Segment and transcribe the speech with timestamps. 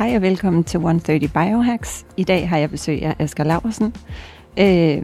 [0.00, 2.06] Hej og velkommen til 130 Biohacks.
[2.16, 3.94] I dag har jeg besøg af Asger Laversen,
[4.58, 5.02] øh,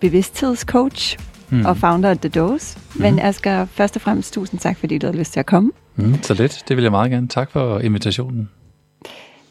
[0.00, 1.18] bevidsthedscoach
[1.50, 1.64] mm.
[1.64, 2.78] og founder af The Dose.
[2.94, 3.02] Mm.
[3.02, 5.72] Men Asger, først og fremmest tusind tak, fordi du har lyst til at komme.
[5.96, 7.28] Mm, så lidt, det vil jeg meget gerne.
[7.28, 8.50] Tak for invitationen.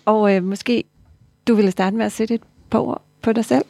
[0.06, 0.84] Og øh, måske
[1.48, 3.66] du ville starte med at sætte et par ord på dig selv?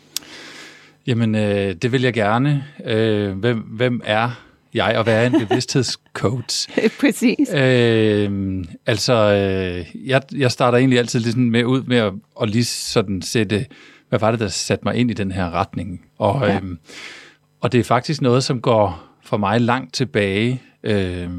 [1.08, 2.63] Jamen, øh, det vil jeg gerne.
[2.85, 6.70] Øh, hvem, hvem er jeg, hvad er en bevidsthedscoach?
[7.02, 7.53] Præcis.
[7.53, 12.66] Øh, altså, øh, jeg, jeg starter egentlig altid ligesom med ud med at, at lige
[12.66, 13.66] sådan sætte,
[14.09, 16.06] hvad var det, der satte mig ind i den her retning?
[16.17, 16.56] Og, ja.
[16.56, 16.62] øh,
[17.62, 21.30] og det er faktisk noget, som går for mig langt tilbage, øh,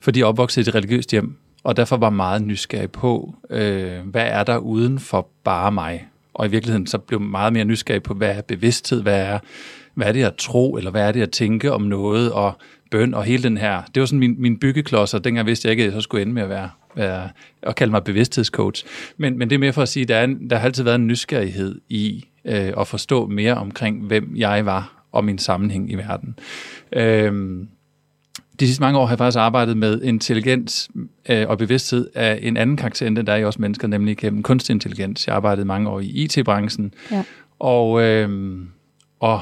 [0.00, 4.26] fordi jeg opvokset i et religiøst hjem, og derfor var meget nysgerrig på, øh, hvad
[4.26, 6.06] er der uden for bare mig?
[6.34, 9.38] Og i virkeligheden så blev meget mere nysgerrig på, hvad er bevidsthed, hvad er,
[9.96, 12.52] hvad er det at tro, eller hvad er det at tænke om noget, og
[12.90, 13.82] bøn, og hele den her.
[13.94, 16.22] Det var sådan min, min byggeklodser, og dengang vidste jeg ikke, at jeg så skulle
[16.22, 17.28] ende med at være, være
[17.62, 18.84] og kalde mig bevidsthedscoach.
[19.16, 20.84] Men, men det er mere for at sige, at der, er en, der har altid
[20.84, 25.92] været en nysgerrighed i øh, at forstå mere omkring, hvem jeg var, og min sammenhæng
[25.92, 26.38] i verden.
[26.92, 27.66] Øh,
[28.60, 30.90] de sidste mange år har jeg faktisk arbejdet med intelligens
[31.28, 34.16] øh, og bevidsthed af en anden karakter, end den der er i os mennesker, nemlig
[34.16, 35.26] gennem kunstig intelligens.
[35.26, 37.24] Jeg har arbejdet mange år i IT-branchen, ja.
[37.58, 38.58] og, øh,
[39.20, 39.40] og,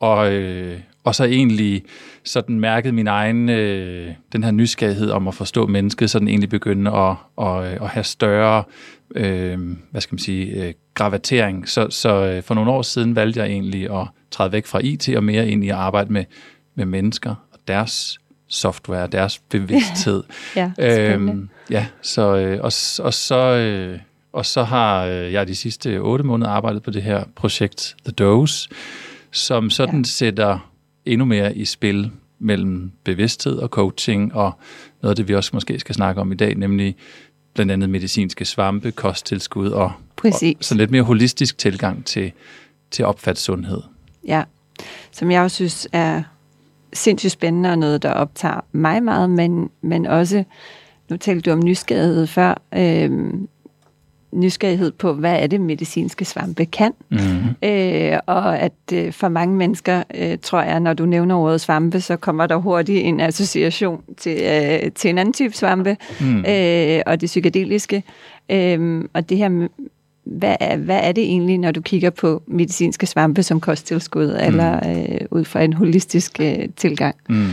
[0.00, 1.82] og, øh, og så egentlig
[2.24, 6.50] sådan mærket min egen, øh, den her nysgerrighed om at forstå mennesket, så den egentlig
[6.50, 8.64] begyndte at, at, at have større,
[9.14, 9.58] øh,
[9.90, 11.68] hvad skal man sige, øh, gravatering.
[11.68, 15.08] Så, så øh, for nogle år siden valgte jeg egentlig at træde væk fra IT
[15.08, 16.24] og mere ind i at arbejde med,
[16.74, 20.22] med mennesker og deres software, deres bevidsthed.
[20.56, 22.72] ja, øhm, ja, så, øh, og,
[23.04, 23.98] og, så, øh,
[24.32, 28.12] og så har øh, jeg de sidste otte måneder arbejdet på det her projekt, The
[28.12, 28.68] Dose,
[29.30, 30.04] som sådan ja.
[30.04, 30.70] sætter
[31.04, 34.52] endnu mere i spil mellem bevidsthed og coaching, og
[35.02, 36.96] noget af det, vi også måske skal snakke om i dag, nemlig
[37.54, 40.56] blandt andet medicinske svampe, kosttilskud og, Præcis.
[40.58, 42.32] og sådan lidt mere holistisk tilgang til,
[42.90, 43.80] til opfat sundhed.
[44.26, 44.42] Ja,
[45.12, 46.22] som jeg også synes er
[46.92, 50.44] sindssygt spændende og noget, der optager mig meget, men, men også,
[51.10, 53.10] nu talte du om nysgerrighed før, øh,
[54.32, 56.92] nysgerrighed på, hvad er det medicinske svampe kan.
[57.10, 57.68] Mm-hmm.
[57.68, 62.00] Øh, og at øh, for mange mennesker, øh, tror jeg, når du nævner ordet svampe,
[62.00, 66.44] så kommer der hurtigt en association til, øh, til en anden type svampe, mm.
[66.48, 68.02] øh, og det psykedeliske.
[68.50, 69.68] Øh, og det her
[70.28, 74.46] hvad er, hvad er det egentlig, når du kigger på medicinske svampe som kosttilskud, mm.
[74.46, 77.16] eller øh, ud fra en holistisk øh, tilgang?
[77.28, 77.48] Mm.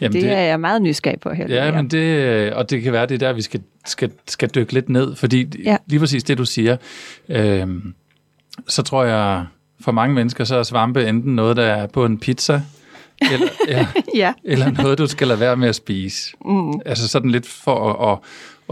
[0.00, 1.48] Jamen det, det er jeg meget nysgerrig på her.
[1.48, 4.72] Ja, men det, og det kan være, det er der, vi skal, skal, skal dykke
[4.72, 5.76] lidt ned, fordi ja.
[5.86, 6.76] lige præcis det, du siger,
[7.28, 7.66] øh,
[8.68, 9.44] så tror jeg,
[9.80, 12.62] for mange mennesker, så er svampe enten noget, der er på en pizza,
[13.32, 14.32] eller, ja, ja.
[14.44, 16.32] eller noget, du skal lade være med at spise.
[16.44, 16.72] Mm.
[16.86, 18.18] Altså sådan lidt for at, at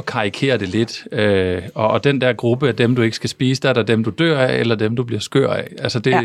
[0.01, 1.07] at karikere det lidt.
[1.13, 3.83] Øh, og, og den der gruppe af dem, du ikke skal spise, der er der
[3.83, 5.69] dem, du dør af, eller dem, du bliver skør af.
[5.79, 6.21] Altså det, ja.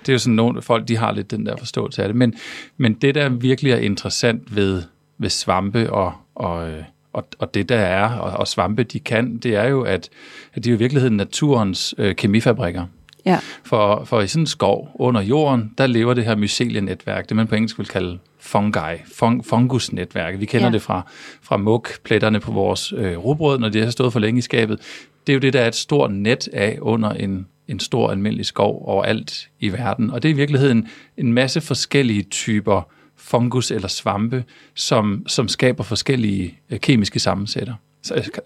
[0.00, 2.16] det er jo sådan nogle folk, de har lidt den der forståelse af det.
[2.16, 2.34] Men,
[2.76, 4.82] men det, der virkelig er interessant ved,
[5.18, 6.68] ved svampe og, og,
[7.12, 10.08] og, og det, der er, og, og svampe, de kan, det er jo, at,
[10.54, 12.86] at de er i virkeligheden naturens øh, kemifabrikker.
[13.26, 13.38] Ja.
[13.64, 17.46] For, for i sådan en skov under jorden, der lever det her mycelie-netværk, det man
[17.46, 20.40] på engelsk vil kalde fungi, fung, fungusnetværk.
[20.40, 20.72] Vi kender ja.
[20.72, 21.02] det fra,
[21.42, 24.80] fra muk-pletterne på vores øh, rugbrød, når det har stået for længe i skabet.
[25.26, 28.46] Det er jo det, der er et stort net af under en, en stor almindelig
[28.46, 30.10] skov overalt i verden.
[30.10, 32.82] Og det er i virkeligheden en masse forskellige typer
[33.16, 34.44] fungus eller svampe,
[34.74, 37.74] som, som skaber forskellige øh, kemiske sammensætter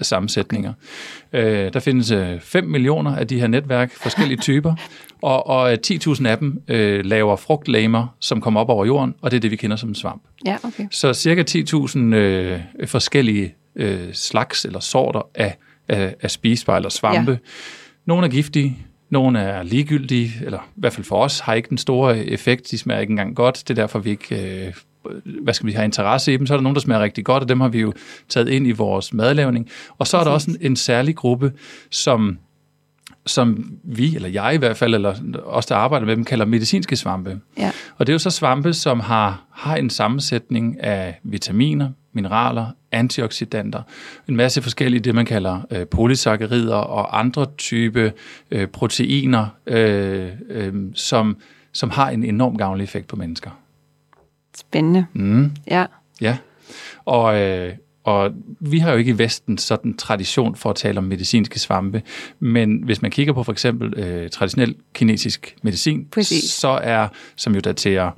[0.03, 0.73] sammensætninger.
[1.33, 4.75] Øh, der findes øh, 5 millioner af de her netværk, forskellige typer,
[5.23, 9.31] og, og 10.000 øh, af dem øh, laver frugtlamer, som kommer op over jorden, og
[9.31, 10.23] det er det, vi kender som en svamp.
[10.47, 10.87] Ja, okay.
[10.91, 15.57] Så cirka 10.000 øh, forskellige øh, slags eller sorter af,
[15.89, 17.31] af, af spisebare eller svampe.
[17.31, 17.37] Ja.
[18.07, 18.79] Nogle er giftige,
[19.11, 22.71] nogle er ligegyldige, eller i hvert fald for os, har ikke den store effekt.
[22.71, 23.63] De smager ikke engang godt.
[23.69, 24.75] Det er derfor, vi ikke øh,
[25.43, 27.43] hvad skal vi have interesse i dem, så er der nogen, der smager rigtig godt,
[27.43, 27.93] og dem har vi jo
[28.29, 29.69] taget ind i vores madlavning.
[29.99, 31.53] Og så er der også en, en særlig gruppe,
[31.91, 32.39] som
[33.27, 35.15] som vi, eller jeg i hvert fald, eller
[35.45, 37.41] os, der arbejder med dem, kalder medicinske svampe.
[37.59, 37.71] Ja.
[37.97, 43.83] Og det er jo så svampe, som har, har en sammensætning af vitaminer, mineraler, antioxidanter,
[44.29, 48.13] en masse forskellige det, man kalder øh, polysaccarider og andre type
[48.51, 51.37] øh, proteiner, øh, øh, som,
[51.73, 53.51] som har en enorm gavnlig effekt på mennesker.
[54.59, 55.07] Spændende.
[55.13, 55.51] Mm.
[55.71, 55.87] Ja.
[56.21, 56.37] Ja,
[57.05, 57.73] og, øh,
[58.05, 62.03] og vi har jo ikke i Vesten sådan tradition for at tale om medicinske svampe,
[62.41, 66.51] men hvis man kigger på for eksempel øh, traditionel kinesisk medicin, Præcis.
[66.51, 68.11] så er, som jo daterer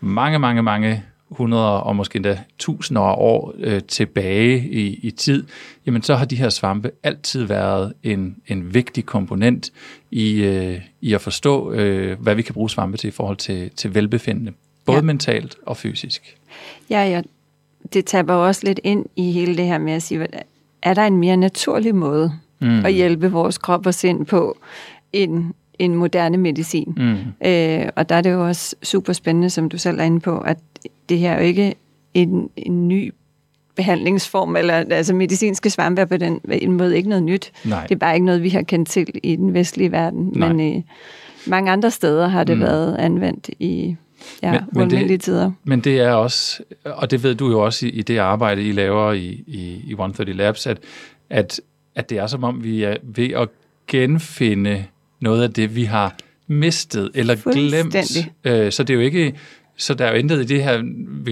[0.00, 5.44] mange, mange, mange hundreder og måske endda tusinder af år øh, tilbage i, i tid,
[5.86, 9.70] jamen så har de her svampe altid været en, en vigtig komponent
[10.10, 13.70] i, øh, i at forstå, øh, hvad vi kan bruge svampe til i forhold til,
[13.70, 14.52] til velbefindende,
[14.88, 15.02] både Ja.
[15.02, 16.36] mentalt og fysisk.
[16.90, 17.22] Ja, ja.
[17.92, 20.26] Det taber også lidt ind i hele det her med at sige,
[20.82, 22.84] er der en mere naturlig måde mm.
[22.84, 24.58] at hjælpe vores krop og sind på
[25.12, 25.44] end
[25.78, 26.94] en moderne medicin?
[26.96, 27.48] Mm.
[27.48, 30.38] Øh, og der er det jo også super spændende, som du selv er inde på,
[30.38, 30.58] at
[31.08, 31.74] det her er jo ikke
[32.14, 33.14] en, en ny
[33.76, 37.52] behandlingsform, eller altså medicinske svampe er på den en måde ikke noget nyt.
[37.64, 37.82] Nej.
[37.82, 40.32] Det er bare ikke noget, vi har kendt til i den vestlige verden.
[40.34, 40.52] Nej.
[40.52, 40.82] Men øh,
[41.46, 42.62] mange andre steder har det mm.
[42.62, 43.96] været anvendt i
[44.42, 45.50] ja, Men- men det- tider.
[45.64, 48.72] Men det er også, og det ved du jo også i, i det arbejde, I
[48.72, 50.78] laver i, i, i 130 Labs, at,
[51.30, 51.60] at,
[51.94, 53.48] at det er som om, vi er ved at
[53.86, 54.84] genfinde
[55.20, 56.16] noget af det, vi har
[56.46, 57.96] mistet eller glemt.
[58.44, 59.34] Øh, så det er jo ikke,
[59.76, 60.82] så der er jo intet i det her,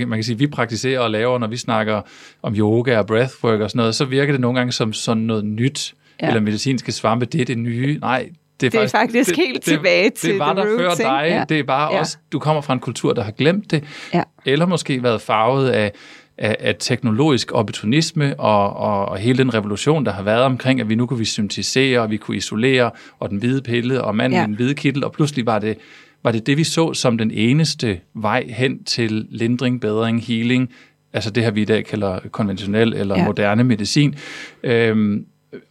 [0.07, 2.03] man kan sige, vi praktiserer og laver, når vi snakker
[2.43, 5.45] om yoga og breathwork og sådan noget, så virker det nogle gange som sådan noget
[5.45, 6.27] nyt, ja.
[6.29, 7.99] eller medicinske svampe, det er det nye.
[8.01, 8.31] Nej,
[8.61, 11.09] det er, Det er faktisk helt tilbage til Det var der før roots, ikke?
[11.11, 11.25] dig.
[11.29, 11.45] Ja.
[11.49, 11.99] Det er bare Ja.
[12.01, 14.23] også, du kommer fra en kultur, der har glemt det, Ja.
[14.47, 15.93] eller måske været farvet af,
[16.39, 20.89] af, af teknologisk opportunisme og, og, og hele den revolution, der har været omkring, at
[20.89, 24.39] vi nu kunne vi syntetisere, og vi kunne isolere, og den hvide pille, og manden
[24.39, 24.45] Ja.
[24.45, 25.77] i den hvide kittel, og pludselig var det,
[26.25, 30.71] var det det, vi så som den eneste vej hen til lindring, bedring, healing,
[31.13, 33.25] altså det her, vi i dag kalder konventionel eller ja.
[33.25, 34.15] moderne medicin,
[34.63, 35.25] øhm,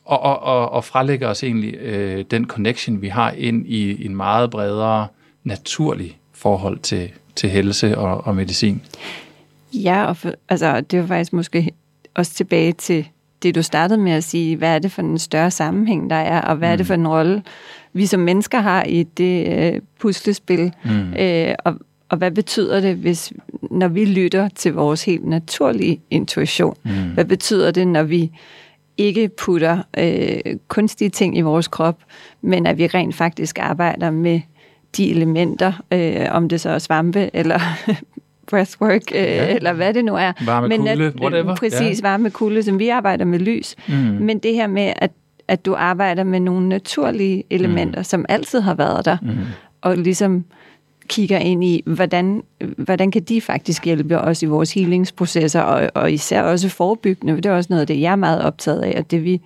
[0.05, 4.15] og, og, og, og frelægger os egentlig øh, den connection, vi har ind i en
[4.15, 5.07] meget bredere,
[5.43, 8.81] naturlig forhold til, til helse og, og medicin.
[9.73, 11.71] Ja, og for, altså, det var faktisk måske
[12.15, 13.07] også tilbage til
[13.43, 16.41] det, du startede med at sige, hvad er det for en større sammenhæng, der er,
[16.41, 16.71] og hvad mm.
[16.73, 17.43] er det for en rolle,
[17.93, 21.13] vi som mennesker har i det øh, puslespil, Mm.
[21.13, 21.75] øh, og,
[22.09, 23.33] og hvad betyder det, hvis
[23.71, 26.77] når vi lytter til vores helt naturlige intuition?
[26.83, 26.91] Mm.
[27.13, 28.31] Hvad betyder det, når vi
[28.97, 31.97] ikke putter øh, kunstige ting i vores krop,
[32.41, 34.41] men at vi rent faktisk arbejder med
[34.97, 37.59] de elementer, øh, om det så er svampe eller
[38.49, 39.55] breathwork, øh, Ja.
[39.55, 40.31] eller hvad det nu er.
[40.45, 41.55] Varme men kulde, at, whatever.
[41.55, 42.07] Præcis, Ja.
[42.09, 43.75] varme kulde, som vi arbejder med lys.
[43.87, 43.93] Mm.
[43.95, 45.11] Men det her med, at,
[45.47, 48.03] at du arbejder med nogle naturlige elementer, mm.
[48.03, 49.29] som altid har været der, Mm.
[49.81, 50.45] og ligesom
[51.07, 52.43] kigger ind i, hvordan,
[52.77, 57.41] hvordan kan de faktisk hjælpe os i vores healingsprocesser, og, og især også forebyggende, for
[57.41, 59.41] det er også noget af det, jeg er meget optaget af, og det vi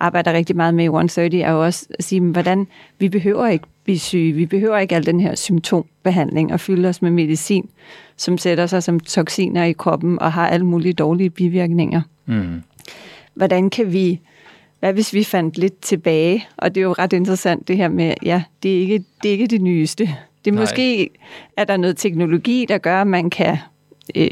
[0.00, 2.66] arbejder rigtig meget med i 130, er jo også at sige, hvordan
[2.98, 7.02] vi behøver ikke blive syge, vi behøver ikke al den her symptombehandling og fylde os
[7.02, 7.68] med medicin,
[8.16, 12.62] som sætter sig som toksiner i kroppen og har alle mulige dårlige bivirkninger Mm.
[13.34, 14.20] hvordan kan vi,
[14.80, 18.14] hvad hvis vi fandt lidt tilbage, og det er jo ret interessant det her med,
[18.22, 20.16] ja, det er ikke det, er ikke det nyeste.
[20.46, 20.62] Det er Nej.
[20.62, 21.10] måske,
[21.56, 23.56] er der noget teknologi, der gør, at man kan
[24.14, 24.28] øh,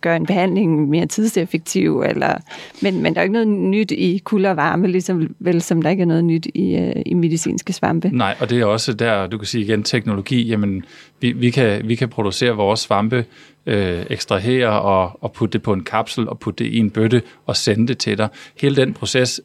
[0.00, 2.34] gøre en behandling mere tidseffektiv, eller,
[2.82, 5.90] men, men der er ikke noget nyt i kulde og varme, ligesom vel som der
[5.90, 8.10] ikke er noget nyt i, øh, i medicinske svampe.
[8.12, 10.84] Nej, og det er også der, du kan sige igen, teknologi, jamen,
[11.20, 13.24] vi, vi, kan, vi kan producere vores svampe,
[13.66, 17.22] øh, ekstrahere og, og putte det på en kapsel og putte det i en bøtte
[17.46, 18.28] og sende det til dig.
[18.60, 19.40] Hele den proces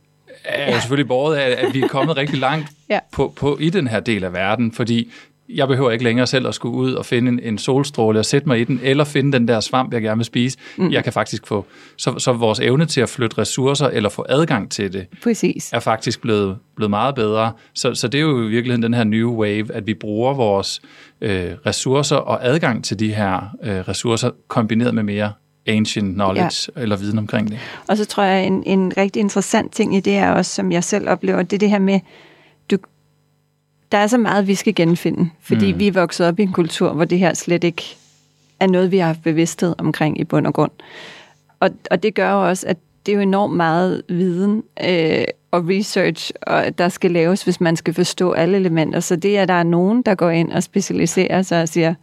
[0.46, 3.00] er jo selvfølgelig båret af, at vi er kommet rigtig langt Ja.
[3.12, 5.12] på, på i den her del af verden, fordi
[5.50, 8.48] jeg behøver ikke længere selv at skulle ud og finde en, en solstråle og sætte
[8.48, 10.58] mig i den, eller finde den der svamp, jeg gerne vil spise.
[10.78, 10.92] Mm.
[10.92, 11.66] Jeg kan faktisk få,
[11.98, 15.74] så, så vores evne til at flytte ressourcer eller få adgang til det, Præcis.
[15.74, 17.52] er faktisk blevet, blevet meget bedre.
[17.74, 20.82] Så, så det er jo i virkeligheden den her new wave, at vi bruger vores
[21.22, 25.32] øh, ressourcer og adgang til de her øh, ressourcer kombineret med mere
[25.68, 26.82] ancient knowledge ja.
[26.82, 27.60] eller viden omkring det.
[27.88, 30.84] Og så tror jeg, en, en rigtig interessant ting i det er også, som jeg
[30.84, 32.00] selv oplever, det er det her med,
[33.92, 35.80] der er så meget, vi skal genfinde, fordi mm.
[35.80, 37.84] Vi er vokset op i en kultur, hvor det her slet ikke
[38.60, 40.72] er noget, vi har haft bevidsthed omkring i bund og grund.
[41.60, 45.70] Og, og det gør jo også, at det er jo enormt meget viden øh, og
[45.70, 49.00] research, og der skal laves, hvis man skal forstå alle elementer.
[49.00, 51.94] Så det er, at der er nogen, der går ind og specialiserer sig og siger,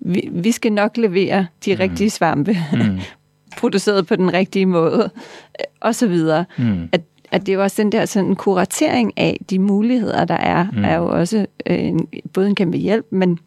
[0.00, 1.78] vi, vi skal nok levere de mm.
[1.80, 2.98] rigtige svampe, Mm.
[3.60, 5.10] produceret på den rigtige måde,
[5.80, 6.44] og så videre.
[6.58, 6.88] Mm.
[6.92, 7.00] At,
[7.36, 10.84] at det er jo også den der sådan kuratering af de muligheder, der er, mm.
[10.84, 13.38] er jo også øh, en, både en kæmpe hjælp, men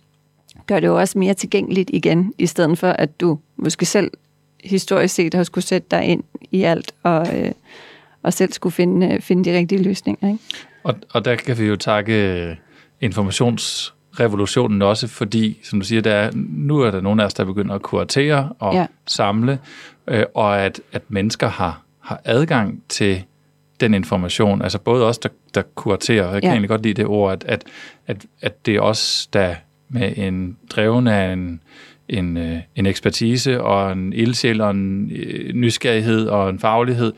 [0.67, 4.11] gør det jo også mere tilgængeligt igen, i stedet for at du måske selv
[4.63, 7.51] historisk set har skulle sætte dig ind i alt, og, øh,
[8.23, 10.27] og selv skulle finde, øh, finde de rigtige løsninger.
[10.27, 10.43] Ikke?
[10.83, 12.55] Og, og der kan vi jo takke øh,
[13.01, 17.45] informationsrevolutionen også, fordi, som du siger, der er, nu er der nogle af os, der
[17.45, 18.85] begynder at kuratere og ja.
[19.07, 19.59] samle,
[20.07, 23.23] øh, og at, at mennesker har, har adgang til
[23.79, 26.51] den information, altså både os, der, der kuraterer, jeg kan ja.
[26.51, 27.63] egentlig godt lide det ord, at, at,
[28.07, 29.55] at, at det er os, der
[29.89, 31.61] med en dreven af en,
[32.09, 37.13] en, øh, en ekspertise og en ildsjæl og en øh, nysgerrighed og en faglighed,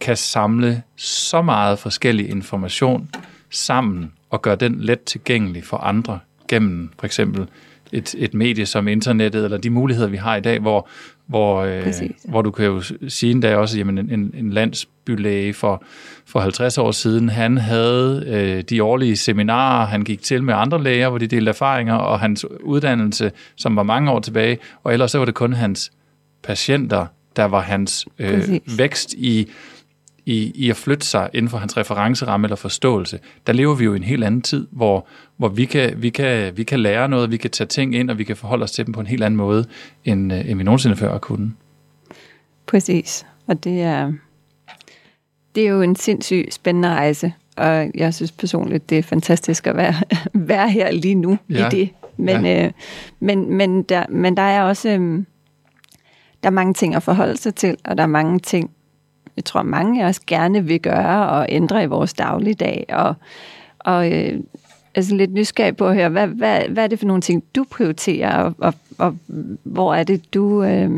[0.00, 3.10] kan samle så meget forskellig information
[3.50, 6.18] sammen og gøre den let tilgængelig for andre
[6.48, 7.46] gennem for eksempel
[7.92, 10.88] et, et medie som internettet, eller de muligheder, vi har i dag, hvor,
[11.26, 15.84] hvor, øh, hvor du kan jo sige endda også, at en, en landsbylæge for,
[16.26, 20.82] for 50 år siden, han havde øh, de årlige seminarer, han gik til med andre
[20.82, 25.10] læger, hvor de delte erfaringer, og hans uddannelse, som var mange år tilbage, og ellers
[25.10, 25.92] så var det kun hans
[26.42, 29.50] patienter, der var hans øh, vækst i
[30.26, 33.92] i, i at flytte sig inden for hans referenceramme eller forståelse, der lever vi jo
[33.92, 37.30] i en helt anden tid, hvor, hvor vi, kan, vi, kan, vi kan lære noget,
[37.30, 39.24] vi kan tage ting ind, og vi kan forholde os til dem på en helt
[39.24, 39.64] anden måde,
[40.04, 41.52] end, øh, end vi nogensinde før har kunnet.
[42.66, 44.12] Præcis, og det er,
[45.54, 49.76] det er jo en sindssygt spændende rejse, og jeg synes personligt, det er fantastisk at
[49.76, 49.94] være,
[50.52, 51.66] være her lige nu ja.
[51.66, 51.90] i det.
[52.16, 52.64] Men, ja.
[52.64, 52.72] øh,
[53.20, 55.24] men, men, der, men der er også øh,
[56.44, 58.70] der er mange ting at forholde sig til, og der er mange ting,
[59.36, 62.86] jeg tror, mange af os gerne vil gøre og ændre i vores dagligdag.
[62.88, 63.14] Og,
[63.78, 64.40] og øh,
[64.94, 67.64] altså lidt nysgerrig på at høre, hvad, hvad, hvad er det for nogle ting, du
[67.70, 69.16] prioriterer, og, og, og
[69.62, 70.90] hvor er det, du, øh,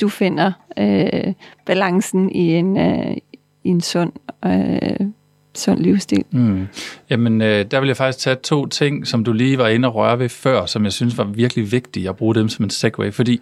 [0.00, 1.34] du finder øh,
[1.66, 3.16] balancen i en, øh,
[3.64, 4.12] i en sund,
[4.46, 5.06] øh,
[5.54, 6.24] sund livsstil?
[6.30, 6.66] Mm.
[7.10, 9.94] Jamen, øh, der vil jeg faktisk tage to ting, som du lige var inde og
[9.94, 13.12] røre ved før, som jeg synes var virkelig vigtige at bruge dem som en segue,
[13.12, 13.40] fordi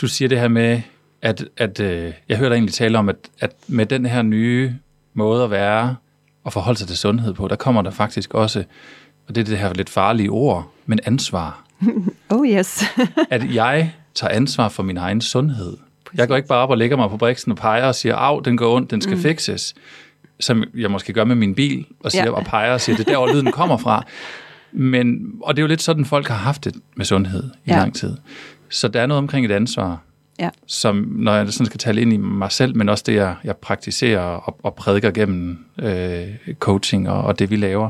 [0.00, 0.80] du siger det her med,
[1.22, 4.74] at, at øh, jeg hørte egentlig tale om, at, at med den her nye
[5.14, 5.96] måde at være
[6.44, 8.64] og forholde sig til sundhed på, der kommer der faktisk også,
[9.28, 11.64] og det er det her lidt farlige ord, men ansvar.
[12.30, 12.84] oh yes.
[13.30, 15.76] at jeg tager ansvar for min egen sundhed.
[16.04, 16.18] Præcis.
[16.18, 18.42] Jeg går ikke bare op og lægger mig på briksen og peger og siger, af,
[18.42, 19.22] den går ondt, den skal mm.
[19.22, 19.74] fikses.
[20.40, 22.30] Som jeg måske gør med min bil, og, siger, ja.
[22.30, 24.04] og peger og siger, det er der, hvor lyden kommer fra.
[24.72, 27.76] Men, og det er jo lidt sådan, folk har haft det med sundhed i ja.
[27.76, 28.16] lang tid.
[28.68, 30.00] Så der er noget omkring et ansvar
[30.38, 30.50] ja.
[30.66, 33.56] som når jeg sådan skal tale ind i mig selv, men også det, jeg, jeg
[33.56, 36.26] praktiserer og, og prædiker gennem øh,
[36.58, 37.88] coaching og, og det, vi laver,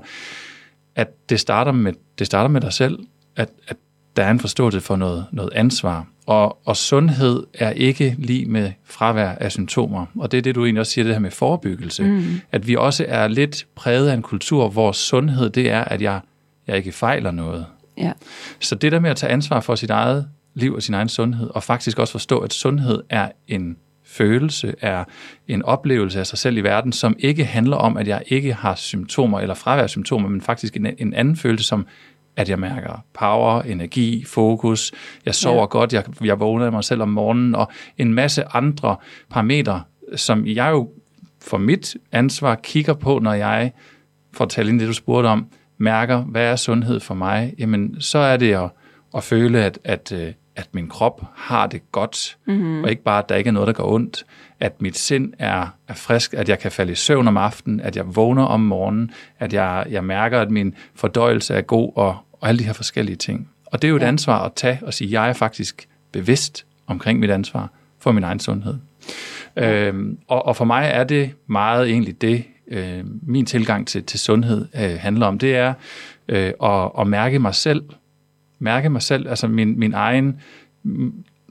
[0.97, 2.99] at det starter med, det starter med dig selv,
[3.37, 3.77] at, at
[4.17, 6.07] der er en forståelse for noget, noget ansvar.
[6.27, 10.07] Og, og sundhed er ikke lige med fravær af symptomer.
[10.19, 12.05] Og det er det, du egentlig også siger, det her med forebyggelse.
[12.05, 12.41] Mm.
[12.53, 16.21] At vi også er lidt præget af en kultur, hvor sundhed, det er, at jeg,
[16.67, 17.67] jeg ikke fejler noget.
[17.99, 18.13] Ja.
[18.61, 20.29] Så det der med at tage ansvar for sit eget
[20.59, 25.05] liv og sin egen sundhed, og faktisk også forstå, at sundhed er en følelse, er
[25.49, 28.75] en oplevelse af sig selv i verden, som ikke handler om, at jeg ikke har
[28.75, 31.87] symptomer eller fravær symptomer, men faktisk en, en anden følelse, som
[32.37, 34.93] at jeg mærker power, energi, fokus,
[35.27, 35.67] jeg sover ja.
[35.67, 38.97] godt, jeg, jeg vågner af mig selv om morgenen, og en masse andre
[39.31, 39.83] parametre,
[40.17, 40.91] som jeg jo
[41.41, 43.73] for mit ansvar kigger på, når jeg,
[44.33, 45.47] for at tale ind det, du spurgte om,
[45.79, 48.71] mærker, hvad er sundhed for mig, jamen så er det at,
[49.17, 52.85] at føle, at, at, øh, at min krop har det godt, mm-hmm.
[52.85, 54.27] og ikke bare, at der ikke er noget, der går ondt,
[54.61, 57.97] at mit sind er, er frisk, at jeg kan falde i søvn om aftenen, at
[57.97, 62.49] jeg vågner om morgenen, at jeg, jeg mærker, at min fordøjelse er god, og, og
[62.49, 63.49] alle de her forskellige ting.
[63.67, 64.09] Og det er jo et ja.
[64.09, 68.41] ansvar at tage og sige, jeg er faktisk bevidst omkring mit ansvar for min egen
[68.41, 68.75] sundhed.
[69.57, 69.87] Ja.
[69.87, 74.21] Øhm, og, og for mig er det meget egentlig det, øh, min tilgang til, til
[74.21, 75.39] sundhed øh, handler om.
[75.39, 75.75] Det er
[76.29, 77.83] øh, at, at mærke mig selv
[78.59, 80.41] mærke mig selv, altså min, min egen,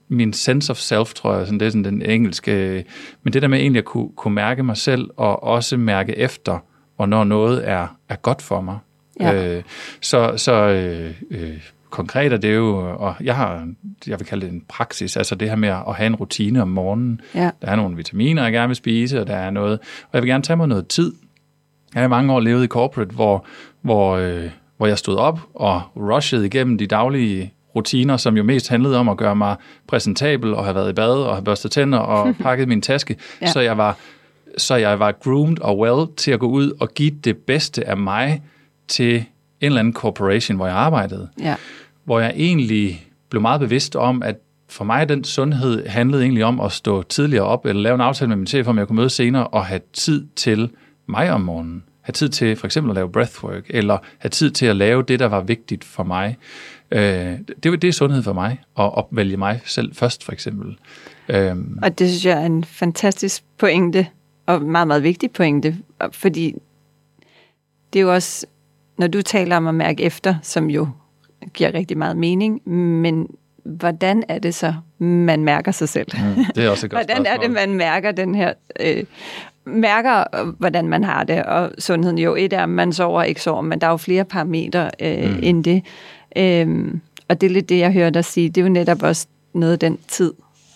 [0.07, 2.85] min sense of self, tror jeg, sådan, det er sådan den engelske,
[3.23, 6.59] men det der med egentlig at kunne, kunne mærke mig selv, og også mærke efter,
[6.95, 8.77] hvornår noget er, er godt for mig.
[9.19, 9.57] Ja.
[9.57, 9.63] Øh,
[10.01, 11.57] så så øh, øh,
[11.89, 13.67] konkret er det jo, og jeg har,
[14.07, 16.67] jeg vil kalde det en praksis, altså det her med at have en rutine om
[16.67, 17.21] morgenen.
[17.35, 17.49] Ja.
[17.61, 20.29] Der er nogle vitaminer, jeg gerne vil spise, og der er noget, og jeg vil
[20.29, 21.13] gerne tage mig noget tid.
[21.93, 23.45] Jeg har i mange år levet i corporate, hvor,
[23.81, 28.69] hvor øh, hvor jeg stod op og rushede igennem de daglige rutiner, som jo mest
[28.69, 29.55] handlede om at gøre mig
[29.87, 33.47] præsentabel og have været i bad og have børstet tænder og pakket min taske, ja.
[33.47, 33.97] så jeg var
[34.57, 37.97] så jeg var groomed og well til at gå ud og give det bedste af
[37.97, 38.43] mig
[38.87, 39.25] til en
[39.61, 41.29] eller anden corporation, hvor jeg arbejdede.
[41.41, 41.55] Ja.
[42.03, 44.35] Hvor jeg egentlig blev meget bevidst om, at
[44.69, 48.29] for mig den sundhed handlede egentlig om at stå tidligere op, eller lave en aftale
[48.29, 50.69] med min chef, om jeg kunne møde senere, og have tid til
[51.07, 54.65] mig om morgenen have tid til for eksempel at lave breathwork, eller have tid til
[54.65, 56.37] at lave det, der var vigtigt for mig.
[56.91, 56.99] Øh,
[57.63, 60.77] det, det er sundhed for mig, at, opvælge vælge mig selv først, for eksempel.
[61.29, 61.55] Øh.
[61.81, 64.07] Og det synes jeg er en fantastisk pointe,
[64.45, 65.77] og meget, meget vigtig pointe,
[66.11, 66.55] fordi
[67.93, 68.45] det er jo også,
[68.97, 70.87] når du taler om at mærke efter, som jo
[71.53, 73.27] giver rigtig meget mening, men
[73.67, 76.07] hvordan er det så, man mærker sig selv?
[76.13, 77.43] Mm, det er også et godt Hvordan spørgsmål.
[77.43, 78.53] er det, man mærker den her...
[78.79, 79.03] Øh,
[79.65, 83.61] mærker, hvordan man har det, og sundheden jo, et er, at man sover ikke sover,
[83.61, 85.39] men der er jo flere parametre øh, mm.
[85.43, 85.83] end det.
[86.37, 89.27] Øhm, og det er lidt det, jeg hører dig sige, det er jo netop også
[89.53, 90.33] noget af den tid,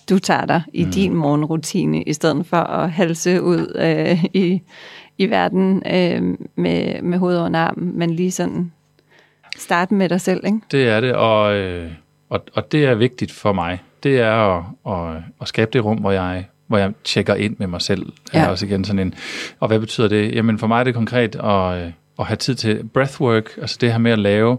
[0.09, 0.91] du tager dig i mm.
[0.91, 4.61] din morgenrutine, i stedet for at halse ud øh, i,
[5.17, 8.71] i verden øh, med, med hovedet under armen, men lige sådan
[9.57, 10.59] starte med dig selv, ikke?
[10.71, 11.91] Det er det, og, øh,
[12.31, 13.83] og, og det er vigtigt for mig.
[14.03, 17.67] Det er at, at, at skabe det rum, hvor jeg hvor jeg tjekker ind med
[17.67, 18.13] mig selv.
[18.33, 18.39] Ja.
[18.39, 19.13] Er også igen sådan en,
[19.59, 20.35] og hvad betyder det?
[20.35, 23.97] Jamen for mig er det konkret at, at have tid til breathwork, altså det her
[23.97, 24.57] med at lave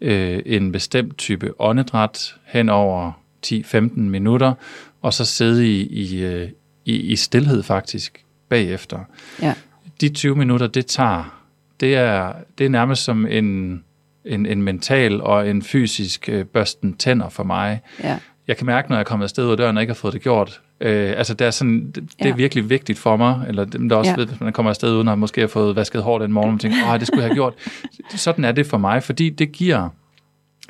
[0.00, 3.12] øh, en bestemt type åndedræt hen over
[3.46, 4.54] 10-15 minutter,
[5.02, 6.48] og så sidde i, i, øh,
[6.84, 8.98] i, i stillhed faktisk bagefter.
[9.42, 9.54] Ja.
[10.00, 11.42] De 20 minutter, det tager,
[11.80, 13.84] det er, det er nærmest som en,
[14.24, 17.80] en, en mental og en fysisk øh, børsten tænder for mig.
[18.02, 18.18] Ja.
[18.48, 20.12] Jeg kan mærke, når jeg er kommet afsted ud af døren og ikke har fået
[20.12, 20.60] det gjort.
[20.80, 23.96] Øh, altså, det er, sådan, det, det er virkelig vigtigt for mig, eller dem, der
[23.96, 24.16] også ja.
[24.16, 26.60] ved, hvis man kommer afsted uden at måske have fået vasket hår den morgen, og
[26.60, 27.54] tænker, åh, det skulle jeg have gjort.
[28.16, 29.88] Sådan er det for mig, fordi det giver,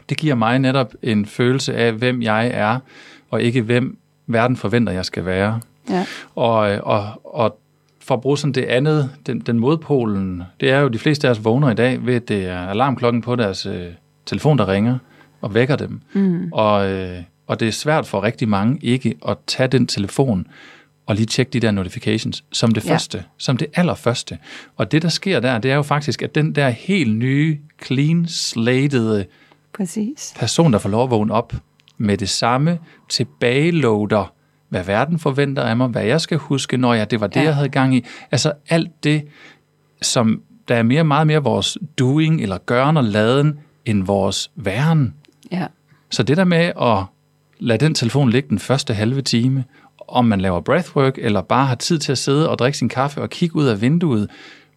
[0.09, 2.79] det giver mig netop en følelse af, hvem jeg er,
[3.31, 5.61] og ikke hvem verden forventer, jeg skal være.
[5.91, 6.07] Ja.
[6.35, 7.59] Og, og, og
[8.03, 11.31] for at bruge sådan det andet, den, den modpolen, det er jo, de fleste af
[11.31, 13.87] os vågner i dag ved, at det er alarmklokken på deres øh,
[14.27, 14.99] telefon, der ringer
[15.41, 16.01] og vækker dem.
[16.13, 16.49] Mm.
[16.53, 20.47] Og, øh, og det er svært for rigtig mange ikke at tage den telefon
[21.07, 22.93] og lige tjekke de der notifications som det ja.
[22.93, 24.39] første, som det allerførste.
[24.77, 28.27] Og det, der sker der, det er jo faktisk, at den der helt nye, clean
[28.29, 29.25] slated
[29.75, 30.35] Præcis.
[30.39, 31.53] person, der får lov at vågne op
[31.99, 32.79] med det samme,
[33.09, 34.33] tilbageloader,
[34.73, 37.43] hvad verden forventer af mig, hvad jeg skal huske, når jeg, det var det, ja.
[37.43, 38.05] jeg havde gang i.
[38.31, 39.23] Altså alt det,
[40.03, 45.15] som der er mere, meget mere vores doing, eller gøren og laden, end vores væren.
[45.51, 45.67] Ja.
[46.11, 47.05] Så det der med at
[47.59, 49.65] lade den telefon ligge den første halve time,
[50.09, 53.23] om man laver breathwork, eller bare har tid til at sidde og drikke sin kaffe
[53.23, 54.31] og kigge ud af vinduet,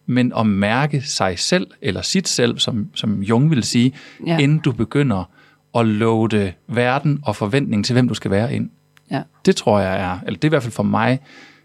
[0.06, 3.92] men at mærke sig selv, eller sit selv, som, som Jung vil sige,
[4.26, 4.38] ja.
[4.38, 5.30] inden du begynder
[5.74, 8.70] at loade verden og forventning til, hvem du skal være ind.
[9.10, 9.22] Ja.
[9.46, 11.20] Det tror jeg er, eller det er i hvert fald for mig,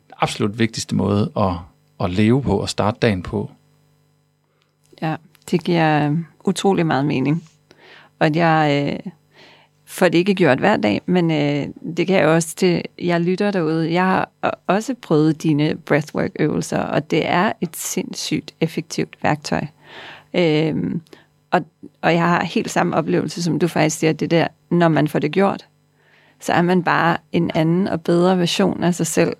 [0.08, 1.52] den absolut vigtigste måde at,
[2.00, 3.52] at leve på og starte dagen på.
[5.02, 5.16] Ja,
[5.52, 7.44] det giver utrolig meget mening.
[8.20, 9.12] Og jeg øh,
[9.86, 13.52] får det ikke gjort hver dag, men øh, det kan jeg også til, jeg lytter
[13.52, 13.94] derude.
[13.94, 14.30] Jeg har
[14.68, 19.66] også prøvet dine breathwork-øvelser, og det er et sindssygt effektivt værktøj.
[20.34, 20.76] Øh,
[21.52, 21.62] og,
[22.02, 25.20] og jeg har helt samme oplevelse, som du faktisk siger, det der, når man får
[25.20, 25.68] det gjort,
[26.42, 29.34] så er man bare en anden og bedre version af sig selv.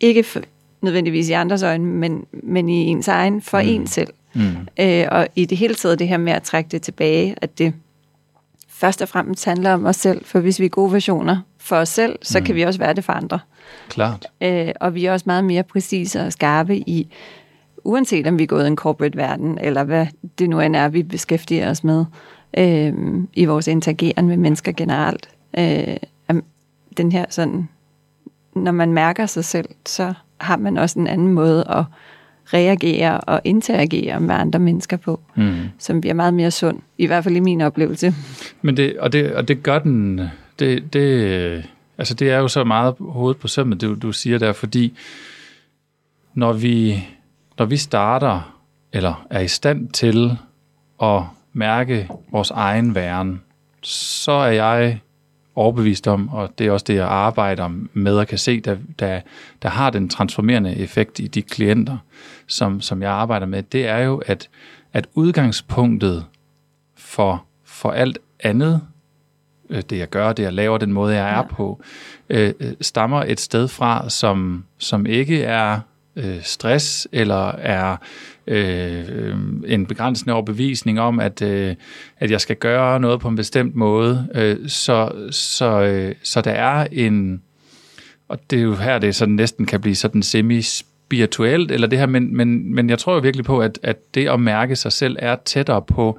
[0.00, 0.40] Ikke for,
[0.82, 3.68] nødvendigvis i andres øjne, men, men i ens egen, for mm.
[3.68, 4.12] en selv.
[4.34, 4.68] Mm.
[4.80, 7.74] Øh, og i det hele taget det her med at trække det tilbage, at det
[8.68, 11.88] først og fremmest handler om os selv, for hvis vi er gode versioner for os
[11.88, 12.44] selv, så mm.
[12.44, 13.38] kan vi også være det for andre.
[13.88, 14.26] Klart.
[14.40, 17.08] Øh, og vi er også meget mere præcise og skarpe i,
[17.84, 20.06] uanset om vi er gået i en corporate verden, eller hvad
[20.38, 22.04] det nu end er, vi beskæftiger os med
[22.58, 22.92] øh,
[23.34, 25.28] i vores interageren med mennesker generelt.
[25.58, 25.96] Øh,
[26.96, 27.68] den her sådan,
[28.56, 31.84] når man mærker sig selv, så har man også en anden måde at
[32.46, 35.54] reagere og interagere med andre mennesker på, mm.
[35.78, 38.14] som bliver meget mere sund, i hvert fald i min oplevelse.
[38.62, 40.20] Men det, og, det, og det gør den,
[40.58, 41.64] det, det,
[41.98, 44.98] altså det er jo så meget hovedet på sømmet, det du siger der, fordi
[46.34, 47.04] når vi,
[47.58, 48.60] når vi starter,
[48.92, 50.38] eller er i stand til
[51.02, 53.40] at mærke vores egen væren,
[53.82, 55.00] så er jeg
[55.54, 59.20] overbevist om, og det er også det, jeg arbejder med og kan se, der, der,
[59.62, 61.98] der har den transformerende effekt i de klienter,
[62.46, 64.48] som, som jeg arbejder med, det er jo, at,
[64.92, 66.24] at udgangspunktet
[66.96, 68.80] for, for alt andet,
[69.70, 71.42] øh, det jeg gør, det jeg laver, den måde jeg er ja.
[71.42, 71.82] på,
[72.30, 75.80] øh, stammer et sted fra, som, som ikke er
[76.16, 77.96] øh, stress eller er
[78.46, 79.34] øh,
[79.66, 81.74] en begrænsende overbevisning om, at, øh,
[82.18, 84.28] at jeg skal gøre noget på en bestemt måde.
[84.34, 87.42] Øh, så, så, øh, så der er en,
[88.28, 92.06] og det er jo her, det sådan næsten kan blive sådan semi-spirituelt, eller det her,
[92.06, 95.16] men, men, men jeg tror jo virkelig på, at, at det at mærke sig selv
[95.18, 96.18] er tættere på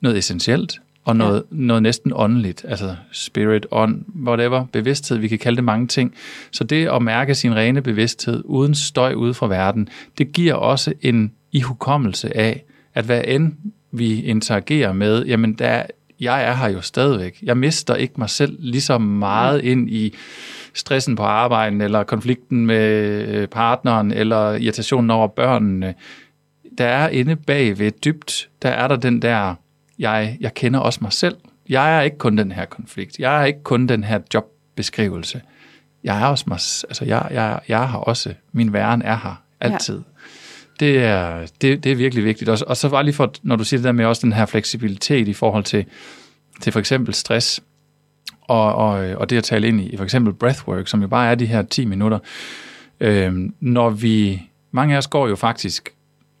[0.00, 1.56] noget essentielt, og noget, ja.
[1.56, 6.14] noget næsten åndeligt, altså spirit, on, whatever, bevidsthed, vi kan kalde det mange ting.
[6.50, 9.88] Så det at mærke sin rene bevidsthed uden støj ude fra verden,
[10.18, 12.64] det giver også en i hukommelse af,
[12.94, 13.52] at hvad end
[13.92, 15.82] vi interagerer med, jamen der,
[16.20, 17.38] jeg er her jo stadigvæk.
[17.42, 20.14] Jeg mister ikke mig selv lige så meget ind i
[20.74, 25.94] stressen på arbejdet, eller konflikten med øh, partneren, eller irritationen over børnene.
[26.78, 29.54] Der er inde bag ved dybt, der er der den der,
[29.98, 31.36] jeg, jeg kender også mig selv.
[31.68, 33.18] Jeg er ikke kun den her konflikt.
[33.18, 35.42] Jeg er ikke kun den her jobbeskrivelse.
[36.04, 36.54] Jeg er også mig,
[36.88, 39.96] altså jeg, jeg, jeg har også, min væren er her altid.
[39.96, 40.02] Ja.
[40.80, 42.50] Det er, det, det er virkelig vigtigt.
[42.50, 44.46] Og, og så bare lige for, når du siger det der med også den her
[44.46, 45.84] fleksibilitet i forhold til,
[46.60, 47.62] til for eksempel stress,
[48.42, 51.34] og, og, og det at tale ind i for eksempel breathwork, som jo bare er
[51.34, 52.18] de her 10 minutter.
[53.00, 55.93] Øhm, når vi, mange af os går jo faktisk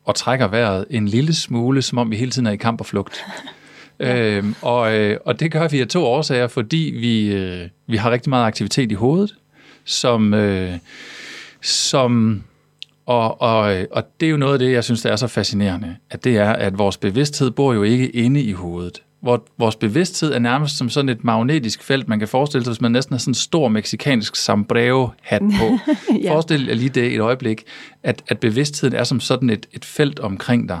[0.04, 2.86] og trækker vejret en lille smule, som om vi hele tiden er i kamp og
[2.86, 3.24] flugt.
[4.00, 8.10] øhm, og, øh, og det gør vi af to årsager, fordi vi, øh, vi har
[8.10, 9.34] rigtig meget aktivitet i hovedet,
[9.84, 10.72] som, øh,
[11.62, 12.42] som
[13.06, 15.96] og, og, og det er jo noget af det, jeg synes, der er så fascinerende,
[16.10, 20.32] at det er, at vores bevidsthed bor jo ikke inde i hovedet hvor vores bevidsthed
[20.32, 22.08] er nærmest som sådan et magnetisk felt.
[22.08, 25.78] Man kan forestille sig, hvis man næsten har sådan en stor meksikansk sombrero-hat på.
[26.22, 26.32] ja.
[26.32, 27.62] Forestil jer lige det et øjeblik,
[28.02, 30.80] at, at bevidstheden er som sådan et, et felt omkring dig.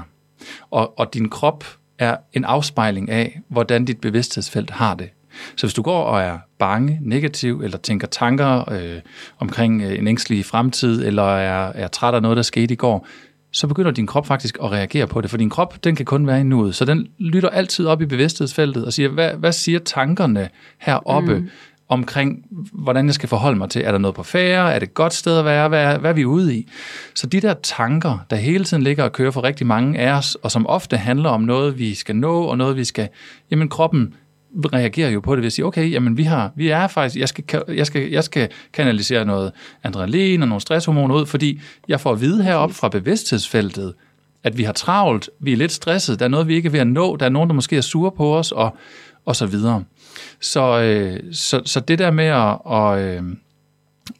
[0.70, 1.64] Og, og din krop
[1.98, 5.08] er en afspejling af, hvordan dit bevidsthedsfelt har det.
[5.56, 9.00] Så hvis du går og er bange, negativ, eller tænker tanker øh,
[9.38, 13.06] omkring øh, en ængstelig fremtid, eller er, er træt af noget, der skete i går,
[13.54, 16.26] så begynder din krop faktisk at reagere på det, for din krop, den kan kun
[16.26, 19.78] være i nuet, så den lytter altid op i bevidsthedsfeltet og siger, hvad, hvad siger
[19.78, 21.48] tankerne heroppe mm.
[21.88, 24.94] omkring, hvordan jeg skal forholde mig til, er der noget på færre, er det et
[24.94, 26.68] godt sted at være, hvad er, hvad er vi ude i?
[27.14, 30.34] Så de der tanker, der hele tiden ligger og kører for rigtig mange af os,
[30.34, 33.08] og som ofte handler om noget, vi skal nå, og noget, vi skal,
[33.50, 34.14] jamen kroppen
[34.72, 37.28] reagerer jo på det ved at sige, okay, jamen vi, har, vi er faktisk, jeg
[37.28, 42.12] skal, jeg, skal, jeg skal kanalisere noget adrenalin og nogle stresshormoner ud, fordi jeg får
[42.12, 43.94] at vide herop fra bevidsthedsfeltet,
[44.44, 46.80] at vi har travlt, vi er lidt stresset, der er noget, vi ikke er ved
[46.80, 48.76] at nå, der er nogen, der måske er sure på os, og,
[49.24, 49.84] og så videre.
[50.40, 53.22] Så, øh, så, så det der med at og, øh,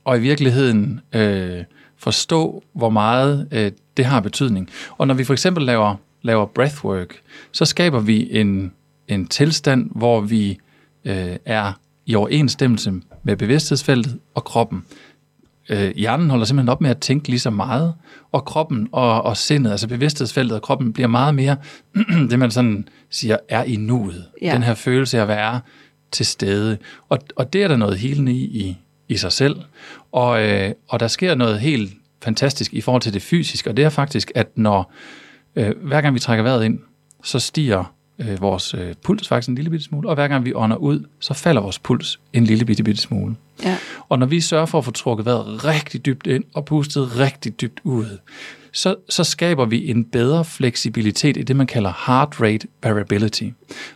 [0.05, 1.65] og i virkeligheden øh,
[1.97, 4.71] forstå, hvor meget øh, det har betydning.
[4.99, 7.15] Og når vi for eksempel laver, laver breathwork,
[7.53, 8.73] så skaber vi en
[9.09, 10.59] en tilstand, hvor vi
[11.05, 11.73] øh, er
[12.07, 14.85] i overensstemmelse med bevidsthedsfeltet og kroppen.
[15.69, 17.95] Øh, hjernen holder simpelthen op med at tænke lige så meget,
[18.33, 21.57] og kroppen og, og sindet, altså bevidsthedsfeltet og kroppen, bliver meget mere,
[22.31, 24.25] det man sådan siger, er i nuet.
[24.43, 24.55] Ja.
[24.55, 25.61] Den her følelse af at være
[26.13, 26.79] til stede.
[27.09, 28.77] Og, og det er der noget helende i, i,
[29.09, 29.57] i sig selv.
[30.13, 33.85] Og, øh, og der sker noget helt fantastisk i forhold til det fysiske, og det
[33.85, 34.93] er faktisk, at når
[35.57, 36.79] øh, hver gang vi trækker vejret ind,
[37.25, 40.55] så stiger øh, vores øh, puls faktisk en lille bitte smule, og hver gang vi
[40.55, 43.37] ånder ud, så falder vores puls en lille bitte, bitte smule.
[43.63, 43.77] Ja.
[44.09, 47.61] Og når vi sørger for at få trukket vejret rigtig dybt ind og pustet rigtig
[47.61, 48.19] dybt ud,
[48.73, 53.49] så, så skaber vi en bedre fleksibilitet i det, man kalder heart rate variability.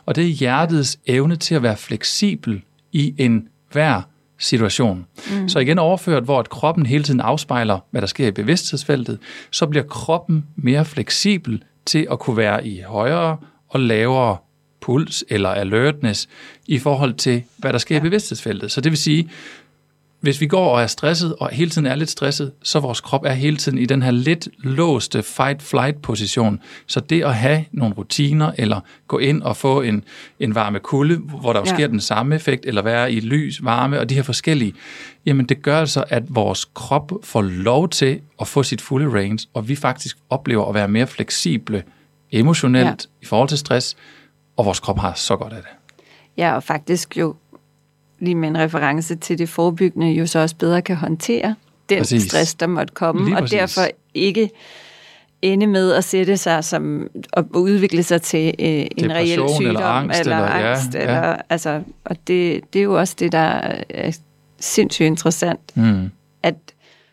[0.07, 4.02] Og det er hjertets evne til at være fleksibel i en hver
[4.38, 5.07] situation.
[5.31, 5.48] Mm.
[5.48, 9.18] Så igen overført, hvor at kroppen hele tiden afspejler, hvad der sker i bevidsthedsfeltet,
[9.50, 13.37] så bliver kroppen mere fleksibel til at kunne være i højere
[13.68, 14.37] og lavere
[14.81, 16.28] puls eller alertness
[16.66, 18.00] i forhold til, hvad der sker ja.
[18.00, 18.72] i bevidsthedsfeltet.
[18.72, 19.31] Så det vil sige,
[20.20, 23.24] hvis vi går og er stresset, og hele tiden er lidt stresset, så vores krop
[23.24, 26.61] er hele tiden i den her lidt låste fight-flight-position.
[26.87, 30.04] Så det at have nogle rutiner, eller gå ind og få en,
[30.40, 31.74] en varme kulde, hvor der ja.
[31.74, 34.74] sker den samme effekt, eller være i lys, varme og de her forskellige,
[35.26, 39.46] jamen det gør altså, at vores krop får lov til at få sit fulde range,
[39.54, 41.83] og vi faktisk oplever at være mere fleksible
[42.33, 43.23] emotionelt, ja.
[43.23, 43.97] i forhold til stress,
[44.57, 45.71] og vores krop har så godt af det.
[46.37, 47.35] Ja, og faktisk jo
[48.19, 51.55] lige med en reference til det forebyggende, jo så også bedre kan håndtere
[51.88, 52.23] den præcis.
[52.23, 53.59] stress, der måtte komme, lige og præcis.
[53.59, 53.83] derfor
[54.14, 54.51] ikke
[55.43, 59.81] ende med at sætte sig som at udvikle sig til øh, en reel sygdom eller
[59.81, 61.37] angst, eller, eller, angst, ja, eller ja.
[61.49, 63.61] altså og det, det er jo også det der
[63.91, 64.19] er
[64.61, 66.11] sindssygt interessant mm.
[66.43, 66.55] at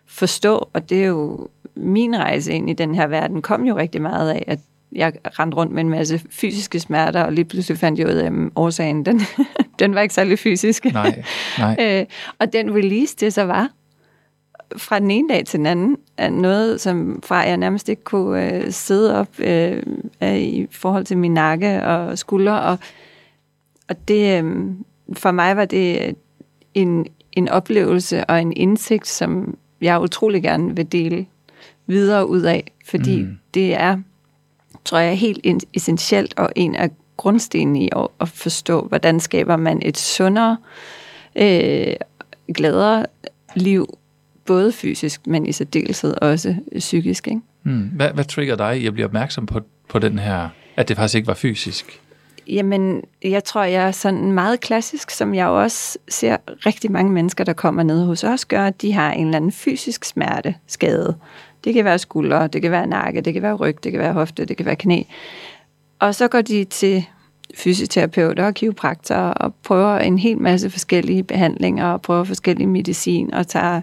[0.07, 4.01] forstå, og det er jo min rejse ind i den her verden kom jo rigtig
[4.01, 4.59] meget af, at
[4.95, 8.25] jeg rendte rundt med en masse fysiske smerter, og lige pludselig fandt jeg ud af,
[8.25, 9.21] at årsagen, den,
[9.79, 10.85] den var ikke særlig fysisk.
[10.85, 11.23] Nej,
[11.59, 11.75] nej.
[11.99, 12.05] øh,
[12.39, 13.69] og den release, det så var,
[14.77, 18.53] fra den ene dag til den anden, er noget, som fra jeg nærmest ikke kunne
[18.53, 19.83] øh, sidde op øh,
[20.21, 22.61] i forhold til min nakke og skuldre.
[22.61, 22.77] Og,
[23.89, 24.65] og det, øh,
[25.13, 26.15] for mig var det
[26.73, 31.25] en, en oplevelse og en indsigt, som jeg utrolig gerne vil dele
[31.87, 33.37] videre ud af, fordi mm.
[33.53, 33.97] det er
[34.85, 39.81] tror jeg er helt essentielt og en af grundstenene i at, forstå, hvordan skaber man
[39.85, 40.57] et sundere,
[41.35, 41.95] øh,
[42.55, 43.05] gladere
[43.55, 43.97] liv,
[44.45, 47.27] både fysisk, men i særdeleshed også psykisk.
[47.27, 47.41] Ikke?
[47.63, 47.81] Hmm.
[47.95, 51.15] Hvad, hvad trigger dig i at blive opmærksom på, på den her, at det faktisk
[51.15, 52.01] ikke var fysisk?
[52.47, 57.43] Jamen, jeg tror, jeg er sådan meget klassisk, som jeg også ser rigtig mange mennesker,
[57.43, 61.15] der kommer ned hos os, gør, at de har en eller anden fysisk smerte, skade.
[61.65, 64.13] Det kan være skuldre, det kan være nakke, det kan være ryg, det kan være
[64.13, 65.03] hofte, det kan være knæ.
[65.99, 67.05] Og så går de til
[67.55, 73.47] fysioterapeuter og kiropraktorer og prøver en hel masse forskellige behandlinger og prøver forskellige medicin og
[73.47, 73.81] tager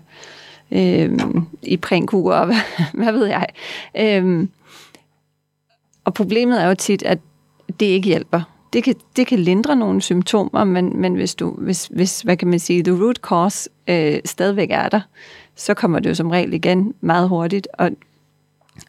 [0.71, 1.19] øh,
[1.63, 2.57] i prænkur og hvad,
[3.05, 3.47] hvad ved jeg.
[3.99, 4.49] Øh,
[6.05, 7.19] og problemet er jo tit, at
[7.81, 8.43] det ikke hjælper.
[8.73, 12.49] Det kan, det kan lindre nogle symptomer, men, men hvis, du, hvis, hvis, hvad kan
[12.49, 15.01] man sige, the root cause øh, stadigvæk er der,
[15.63, 17.69] så kommer det jo som regel igen meget hurtigt.
[17.73, 17.91] Og,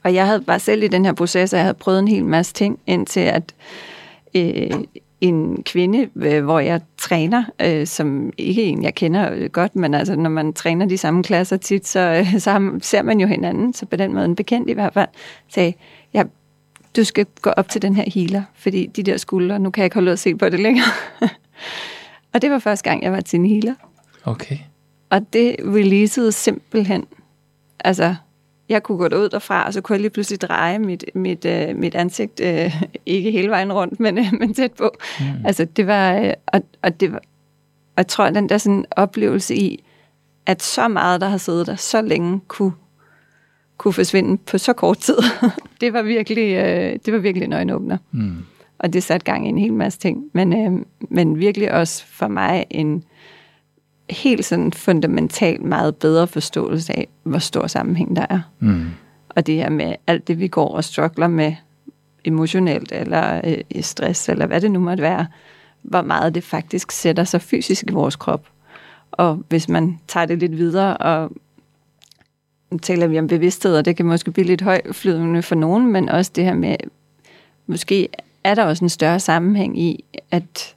[0.04, 2.26] og jeg havde bare selv i den her proces, at jeg havde prøvet en hel
[2.26, 3.54] masse ting, indtil at
[4.36, 4.72] øh,
[5.22, 9.94] en kvinde, øh, hvor jeg træner, øh, som ikke en, jeg kender øh, godt, men
[9.94, 13.74] altså, når man træner de samme klasser tit, så, øh, så ser man jo hinanden,
[13.74, 15.10] så på den måde en bekendt i hvert fald,
[15.50, 15.74] sagde,
[16.14, 16.26] jeg
[16.96, 19.86] du skal gå op til den her healer, fordi de der skuldre, nu kan jeg
[19.86, 20.86] ikke holde ud at se på det længere.
[22.34, 23.74] og det var første gang, jeg var til en healer.
[24.26, 24.58] Okay.
[25.14, 27.06] Og det releasede simpelthen,
[27.80, 28.16] altså,
[28.70, 31.78] jeg kunne gå ud derfra, og så kunne jeg lige pludselig dreje mit, mit, uh,
[31.78, 34.92] mit ansigt, uh, ikke hele vejen rundt, men, uh, men tæt på.
[35.20, 35.46] Mm.
[35.46, 38.86] Altså, det var, uh, og, og det var, og jeg tror, at den der sådan
[38.92, 39.84] oplevelse i,
[40.46, 42.72] at så meget, der har siddet der så længe, kunne
[43.78, 45.18] kunne forsvinde på så kort tid.
[45.82, 47.98] det var virkelig, øh, det var virkelig en øjenåbner.
[48.12, 48.38] Mm.
[48.80, 50.24] Og det satte gang i en hel masse ting.
[50.34, 53.04] Men, øh, men virkelig også for mig en
[54.14, 58.40] helt sådan fundamental meget bedre forståelse af, hvor stor sammenhæng der er.
[58.60, 58.86] Mm.
[59.30, 61.56] Og det her med alt det, vi går og struggler med
[62.26, 65.28] emotionelt, eller øh, stress, eller hvad det nu måtte være,
[65.82, 68.48] hvor meget det faktisk sætter sig fysisk i vores krop.
[69.12, 71.32] Og hvis man tager det lidt videre og
[72.82, 76.32] taler vi om bevidsthed, og det kan måske blive lidt højflydende for nogen, men også
[76.36, 76.76] det her med,
[77.68, 78.10] måske
[78.44, 80.76] er der også en større sammenhæng i, at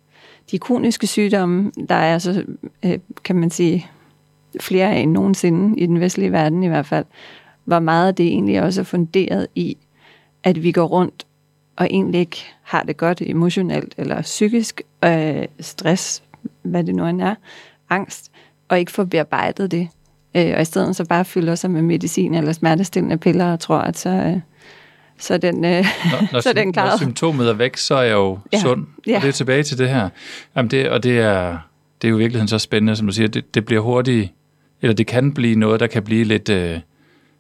[0.51, 2.45] de kroniske sygdomme, der er så,
[2.85, 3.87] øh, kan man sige,
[4.61, 7.05] flere end nogensinde i den vestlige verden i hvert fald,
[7.65, 9.77] hvor meget af det egentlig også er funderet i,
[10.45, 11.27] at vi går rundt
[11.77, 16.23] og egentlig ikke har det godt emotionelt eller psykisk, øh, stress,
[16.63, 17.35] hvad det nu end er,
[17.91, 18.31] angst,
[18.69, 19.89] og ikke får bearbejdet det.
[20.35, 23.79] Øh, og i stedet så bare fylder sig med medicin eller smertestillende piller og tror,
[23.79, 24.41] at så, øh,
[25.19, 26.91] så den, øh, når, når, så den klaret.
[26.91, 28.61] Når symptomet er væk, så er jeg jo ja.
[28.61, 28.87] sund.
[29.07, 29.17] Ja.
[29.17, 30.09] Og det er tilbage til det her.
[30.57, 31.59] Jamen det, og det er,
[32.03, 34.33] det er jo i virkeligheden så spændende, som du siger, det, det bliver hurtigt,
[34.83, 36.81] eller det kan blive noget, der kan blive lidt øh,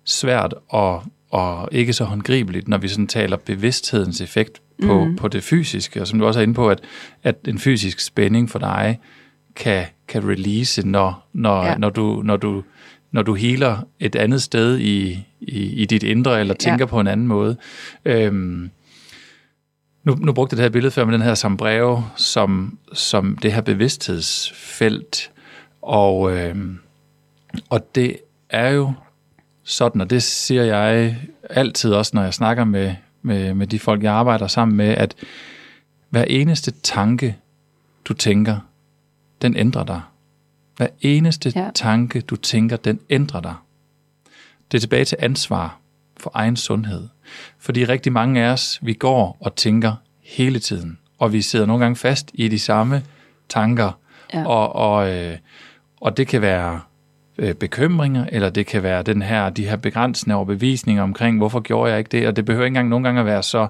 [0.04, 5.16] svært og, og ikke så håndgribeligt, når vi sådan taler bevidsthedens effekt på, mm.
[5.16, 6.00] på det fysiske.
[6.00, 6.80] Og som du også er inde på, at,
[7.22, 9.00] at en fysisk spænding for dig
[9.56, 11.76] kan, kan release, når, når, ja.
[11.78, 12.62] når, du, når du
[13.10, 16.86] når du healer et andet sted i, i, i dit indre, eller tænker ja.
[16.86, 17.56] på en anden måde.
[18.04, 18.70] Øhm,
[20.04, 23.52] nu, nu brugte jeg det her billede før med den her sombrero som, som det
[23.52, 25.30] her bevidsthedsfelt,
[25.82, 26.78] og, øhm,
[27.70, 28.16] og det
[28.50, 28.92] er jo
[29.64, 31.16] sådan, og det siger jeg
[31.50, 35.14] altid også, når jeg snakker med, med, med de folk, jeg arbejder sammen med, at
[36.10, 37.36] hver eneste tanke,
[38.04, 38.58] du tænker,
[39.42, 40.00] den ændrer dig.
[40.76, 41.70] Hver eneste ja.
[41.74, 43.54] tanke, du tænker, den ændrer dig.
[44.72, 45.78] Det er tilbage til ansvar
[46.16, 47.08] for egen sundhed.
[47.58, 51.84] Fordi rigtig mange af os, vi går og tænker hele tiden, og vi sidder nogle
[51.84, 53.02] gange fast i de samme
[53.48, 53.98] tanker,
[54.34, 54.46] ja.
[54.46, 55.36] og, og, øh,
[56.00, 56.80] og det kan være
[57.38, 61.90] øh, bekymringer, eller det kan være den her, de her begrænsende overbevisninger omkring, hvorfor gjorde
[61.90, 63.66] jeg ikke det, og det behøver ikke engang nogle gange at være så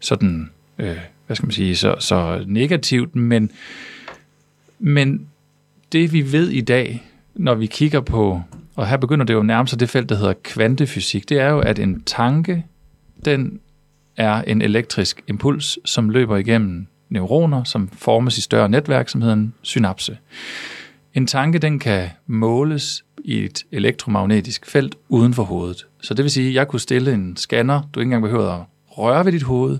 [0.00, 3.50] sådan, øh, hvad skal man sige, så, så negativt, men,
[4.78, 5.26] men
[5.92, 8.40] det vi ved i dag, når vi kigger på,
[8.76, 11.78] og her begynder det jo nærmest det felt, der hedder kvantefysik, det er jo, at
[11.78, 12.64] en tanke,
[13.24, 13.60] den
[14.16, 19.36] er en elektrisk impuls, som løber igennem neuroner, som formes i større netværk, som hedder
[19.36, 20.18] en synapse.
[21.14, 25.86] En tanke, den kan måles i et elektromagnetisk felt uden for hovedet.
[26.02, 28.64] Så det vil sige, at jeg kunne stille en scanner, du ikke engang behøver at
[28.86, 29.78] røre ved dit hoved,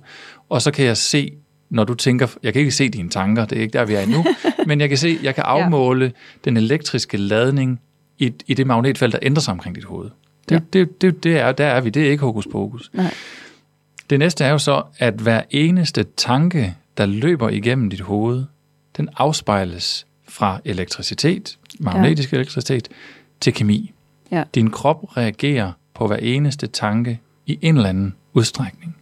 [0.48, 1.32] og så kan jeg se
[1.70, 4.00] når du tænker, jeg kan ikke se dine tanker, det er ikke der, vi er
[4.00, 4.24] endnu,
[4.66, 6.10] men jeg kan se, jeg kan afmåle ja.
[6.44, 7.80] den elektriske ladning
[8.18, 10.10] i, i det magnetfelt, der ændrer sig omkring dit hoved.
[10.48, 10.60] Det, ja.
[10.72, 12.90] det, det, det er, der er vi, det er ikke hokus pokus.
[12.92, 13.14] Nej.
[14.10, 18.44] Det næste er jo så, at hver eneste tanke, der løber igennem dit hoved,
[18.96, 22.36] den afspejles fra elektricitet, magnetisk ja.
[22.36, 22.88] elektricitet,
[23.40, 23.92] til kemi.
[24.32, 24.44] Ja.
[24.54, 28.96] Din krop reagerer på hver eneste tanke i en eller anden udstrækning.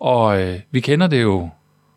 [0.00, 1.48] Og øh, vi kender det jo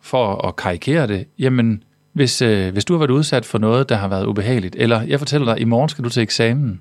[0.04, 3.96] for at karikere det, jamen, hvis, øh, hvis du har været udsat for noget, der
[3.96, 6.80] har været ubehageligt, eller jeg fortæller dig, i morgen skal du til eksamen,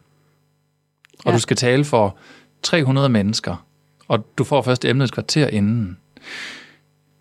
[1.19, 1.31] og ja.
[1.31, 2.17] du skal tale for
[2.63, 3.65] 300 mennesker,
[4.07, 5.97] og du får først emnet et kvarter inden.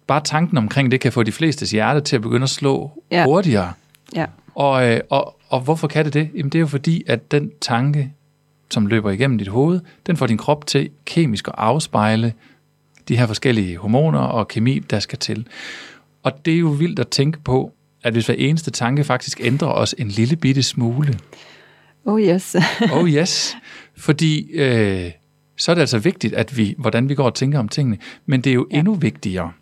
[0.07, 3.25] Bare tanken omkring det kan få de flestes hjerte til at begynde at slå Ja.
[3.25, 3.73] hurtigere.
[4.17, 4.27] Ja.
[4.55, 6.31] Og, øh, og, og hvorfor kan det det?
[6.35, 8.13] Jamen det er jo fordi, at den tanke,
[8.71, 12.33] som løber igennem dit hoved, den får din krop til kemisk at afspejle
[13.09, 15.47] de her forskellige hormoner og kemi, der skal til.
[16.23, 19.69] Og det er jo vildt at tænke på, at hvis hver eneste tanke faktisk ændrer
[19.69, 21.19] os en lille bitte smule,
[22.05, 22.57] Oh yes.
[22.97, 23.57] oh yes,
[23.97, 25.11] fordi øh,
[25.57, 28.41] så er det altså vigtigt, at vi, hvordan vi går og tænker om tingene, men
[28.41, 28.79] det er jo ja.
[28.79, 29.53] endnu vigtigere,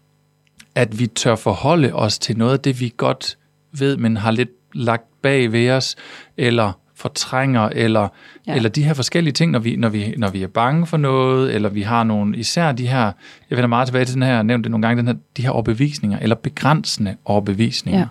[0.75, 3.39] at vi tør forholde os til noget af det, vi godt
[3.73, 5.97] ved, men har lidt lagt bag ved os,
[6.37, 8.09] eller fortrænger, eller,
[8.47, 8.55] ja.
[8.55, 11.55] Eller de her forskellige ting, når vi, når, vi, når vi er bange for noget,
[11.55, 13.13] eller vi har nogle, især de her,
[13.51, 15.15] jeg vender meget tilbage til den her, jeg har nævnt det nogle gange, den her,
[15.37, 18.01] de her overbevisninger, eller begrænsende overbevisninger.
[18.01, 18.07] Ja.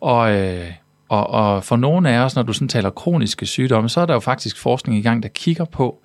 [0.00, 0.70] Og, øh,
[1.08, 4.14] og, og for nogle af os, når du sådan taler kroniske sygdomme, så er der
[4.14, 6.02] jo faktisk forskning i gang, der kigger på,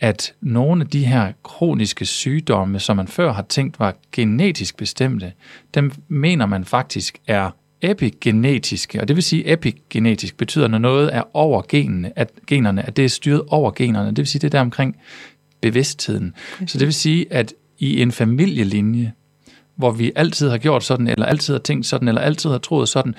[0.00, 5.32] at nogle af de her kroniske sygdomme, som man før har tænkt var genetisk bestemte,
[5.74, 7.50] dem mener man faktisk er
[7.90, 9.00] epigenetiske.
[9.00, 13.04] Og det vil sige, epigenetisk betyder, når noget er over genene, at generne, at det
[13.04, 14.08] er styret over generne.
[14.08, 14.96] Det vil sige, det er der omkring
[15.60, 16.34] bevidstheden.
[16.66, 19.12] Så det vil sige, at i en familielinje,
[19.76, 22.88] hvor vi altid har gjort sådan, eller altid har tænkt sådan, eller altid har troet
[22.88, 23.14] sådan,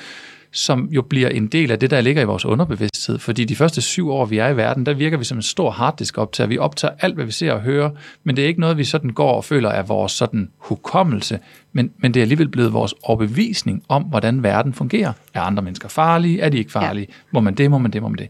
[0.55, 3.19] som jo bliver en del af det, der ligger i vores underbevidsthed.
[3.19, 5.71] Fordi de første syv år, vi er i verden, der virker vi som en stor
[5.71, 6.47] harddisk optager.
[6.47, 7.89] Vi optager alt, hvad vi ser og hører,
[8.23, 11.39] men det er ikke noget, vi sådan går og føler er vores sådan hukommelse,
[11.73, 15.13] men, men det er alligevel blevet vores overbevisning om, hvordan verden fungerer.
[15.33, 16.39] Er andre mennesker farlige?
[16.39, 17.07] Er de ikke farlige?
[17.09, 17.13] Ja.
[17.31, 17.71] Må man det?
[17.71, 18.01] Må man det?
[18.01, 18.27] Må man det?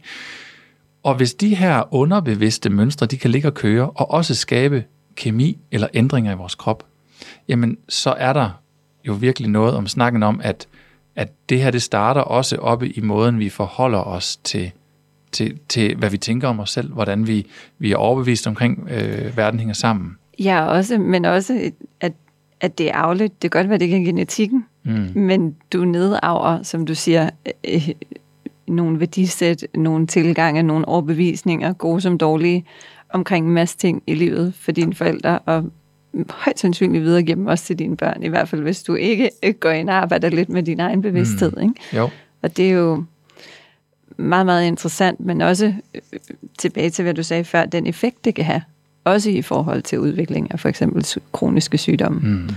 [1.04, 4.84] Og hvis de her underbevidste mønstre, de kan ligge og køre, og også skabe
[5.16, 6.84] kemi eller ændringer i vores krop,
[7.48, 8.50] jamen så er der
[9.08, 10.68] jo virkelig noget om snakken om, at,
[11.16, 14.72] at det her det starter også oppe i måden, vi forholder os til,
[15.32, 17.46] til, til hvad vi tænker om os selv, hvordan vi,
[17.80, 20.18] vi er overbevist omkring, øh, verden hænger sammen.
[20.40, 22.14] Ja, også, men også, at,
[22.62, 23.42] at det er afledt.
[23.42, 25.10] Det kan godt være, det ikke er genetikken, Mm.
[25.16, 27.30] men du nedarver, som du siger,
[27.74, 27.90] øh,
[28.68, 32.66] nogle værdisæt, nogle tilgange, nogle overbevisninger, gode som dårlige,
[33.10, 35.64] omkring en masse ting i livet for dine forældre, og
[36.30, 39.70] højst sandsynligt videregive dem også til dine børn, i hvert fald hvis du ikke går
[39.70, 41.52] ind og arbejder lidt med din egen bevidsthed.
[41.52, 41.62] Mm.
[41.62, 41.74] Ikke?
[41.94, 42.10] Jo,
[42.42, 43.04] Og det er jo
[44.18, 46.02] meget, meget interessant, men også øh,
[46.60, 48.62] tilbage til, hvad du sagde før, den effekt, det kan have.
[49.04, 52.20] Også i forhold til udvikling af for eksempel kroniske sygdomme.
[52.20, 52.50] Mm.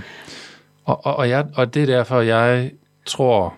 [0.85, 2.71] Og, og, og, jeg, og det er derfor, jeg
[3.05, 3.53] tror,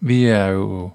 [0.00, 0.90] vi er jo,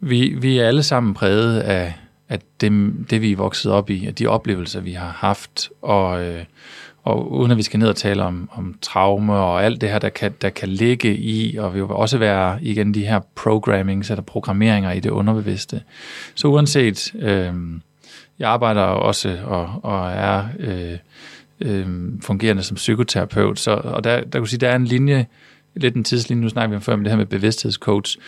[0.00, 1.94] vi, vi er alle sammen præget af,
[2.34, 6.24] at det, det, vi er vokset op i, af de oplevelser, vi har haft, og,
[6.24, 6.44] øh,
[7.02, 9.98] og uden at vi skal ned og tale om, om traume og alt det her,
[9.98, 14.10] der kan, der kan ligge i, og vi vil også være igen de her programmings
[14.10, 15.82] eller programmeringer i det underbevidste.
[16.34, 17.54] Så uanset, øh,
[18.38, 20.98] jeg arbejder også og, og er øh,
[21.60, 21.86] øh,
[22.22, 25.26] fungerende som psykoterapeut, så, og der, der kan du sige, der er en linje,
[25.76, 28.18] lidt en tidslinje, nu snakker vi om før med det her med bevidsthedscoach,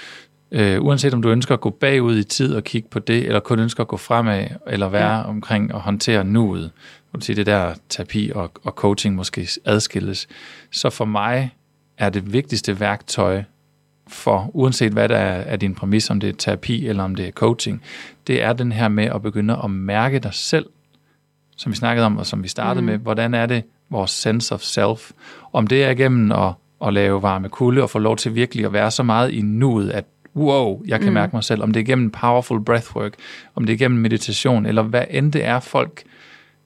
[0.52, 3.40] Øh, uanset om du ønsker at gå bagud i tid og kigge på det, eller
[3.40, 5.22] kun ønsker at gå fremad, eller være ja.
[5.22, 6.70] omkring og håndtere nuet,
[7.16, 10.28] vil sige det der terapi og, og coaching måske adskilles,
[10.72, 11.54] så for mig
[11.98, 13.42] er det vigtigste værktøj
[14.09, 17.26] for, uanset hvad der er, er din præmis, om det er terapi eller om det
[17.26, 17.82] er coaching,
[18.26, 20.66] det er den her med at begynde at mærke dig selv,
[21.56, 22.87] som vi snakkede om, og som vi startede mm.
[22.87, 25.11] med, hvordan er det vores sense of self,
[25.52, 26.52] om det er igennem at,
[26.87, 29.90] at lave varme kulde og få lov til virkelig at være så meget i nuet,
[29.90, 30.04] at
[30.37, 31.14] wow, jeg kan mm.
[31.14, 33.14] mærke mig selv, om det er gennem powerful breathwork,
[33.55, 36.03] om det er gennem meditation, eller hvad end det er, folk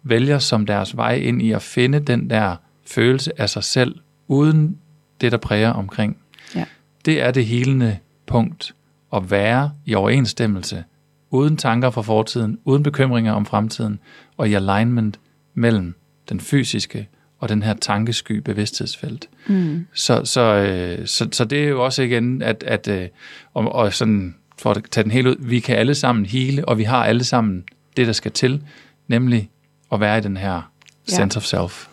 [0.02, 2.56] vælger som deres vej ind i at finde den der
[2.86, 3.94] følelse af sig selv,
[4.28, 4.78] uden
[5.20, 6.16] det, der præger omkring.
[6.54, 6.64] Ja.
[7.04, 8.74] Det er det helende punkt,
[9.12, 10.84] at være i overensstemmelse,
[11.30, 13.98] uden tanker fra fortiden, uden bekymringer om fremtiden,
[14.36, 15.20] og i alignment
[15.54, 15.94] mellem
[16.28, 17.08] den fysiske
[17.40, 19.28] og den her tankesky bevidsthedsfelt.
[19.46, 19.86] Mm.
[19.94, 23.08] Så, så, øh, så, så det er jo også igen, at, at øh,
[23.54, 26.78] og, og sådan, for at tage den helt ud, vi kan alle sammen hele, og
[26.78, 27.64] vi har alle sammen
[27.96, 28.62] det, der skal til,
[29.08, 29.50] nemlig
[29.92, 30.70] at være i den her
[31.10, 31.14] Ja.
[31.14, 31.86] sense of self.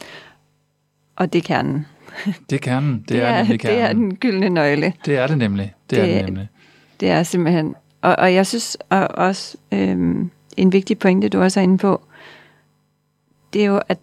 [1.16, 1.86] Og det er kernen.
[2.50, 3.00] Det er kernen.
[3.00, 4.04] Det, Det er, er, nemlig det er kernen.
[4.04, 4.94] den gyldne nøgle.
[5.06, 5.74] Det er det nemlig.
[5.90, 6.48] Det, er Det- det nemlig.
[7.00, 7.76] Det er simpelthen...
[8.02, 12.02] Og, og jeg synes og også, øhm, en vigtig pointe, du også er inde på,
[13.54, 13.98] det er jo, at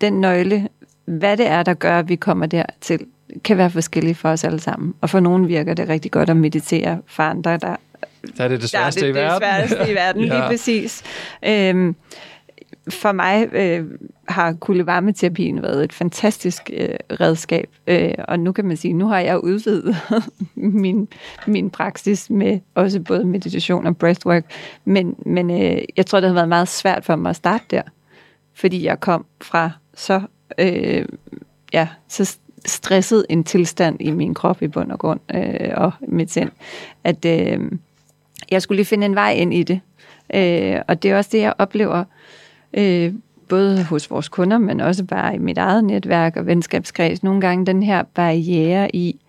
[0.00, 0.68] den nøgle,
[1.08, 3.06] hvad det er, der gør, at vi kommer dertil,
[3.44, 4.94] kan være forskellige for os alle sammen.
[5.00, 7.76] Og for nogen virker det rigtig godt at meditere, for andre, der,
[8.36, 9.40] Der er det det der er sværeste det, i verden.
[9.42, 10.34] det sværeste i verden, ja.
[10.34, 11.02] lige præcis.
[11.46, 11.96] Øhm,
[12.88, 13.84] for mig øh,
[14.28, 16.88] har kuldevarmeterapien været et fantastisk øh,
[17.20, 19.96] redskab, øh, og nu kan man sige, nu har jeg udvidet
[20.54, 21.08] min,
[21.46, 24.44] min praksis med også både meditation og breathwork,
[24.84, 27.82] men, men øh, jeg tror, det har været meget svært for mig at starte der,
[28.54, 30.20] fordi jeg kom fra så,
[30.58, 31.06] øh,
[31.72, 36.30] ja, så stresset en tilstand i min krop i bund og grund øh, og mit
[36.30, 36.50] sind,
[37.04, 37.72] at øh,
[38.50, 39.80] jeg skulle lige finde en vej ind i det.
[40.34, 42.04] Øh, og det er også det, jeg oplever,
[42.72, 43.12] øh,
[43.48, 47.22] både hos vores kunder, men også bare i mit eget netværk og venskabskreds.
[47.22, 49.20] Nogle gange den her barriere i,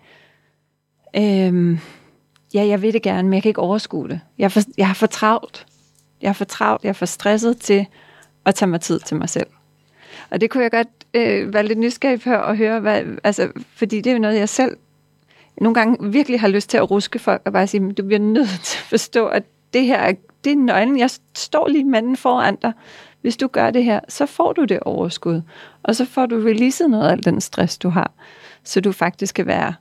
[1.16, 1.78] øh,
[2.54, 4.20] ja, jeg vil det gerne, men jeg kan ikke overskue det.
[4.38, 5.66] Jeg, for, jeg har for travlt.
[6.22, 7.86] Jeg er for travlt, jeg er for stresset til
[8.46, 9.46] at tage mig tid til mig selv.
[10.30, 13.96] Og det kunne jeg godt øh, være lidt nysgerrig på at høre, hvad, altså, fordi
[14.00, 14.76] det er jo noget, jeg selv
[15.60, 18.48] nogle gange virkelig har lyst til at ruske folk og bare sige, du bliver nødt
[18.64, 19.42] til at forstå, at
[19.72, 20.12] det her
[20.44, 20.98] det er nøglen.
[20.98, 22.72] Jeg står lige manden foran dig.
[23.20, 25.42] Hvis du gør det her, så får du det overskud.
[25.82, 28.12] Og så får du releaset noget af den stress, du har.
[28.64, 29.74] Så du faktisk kan være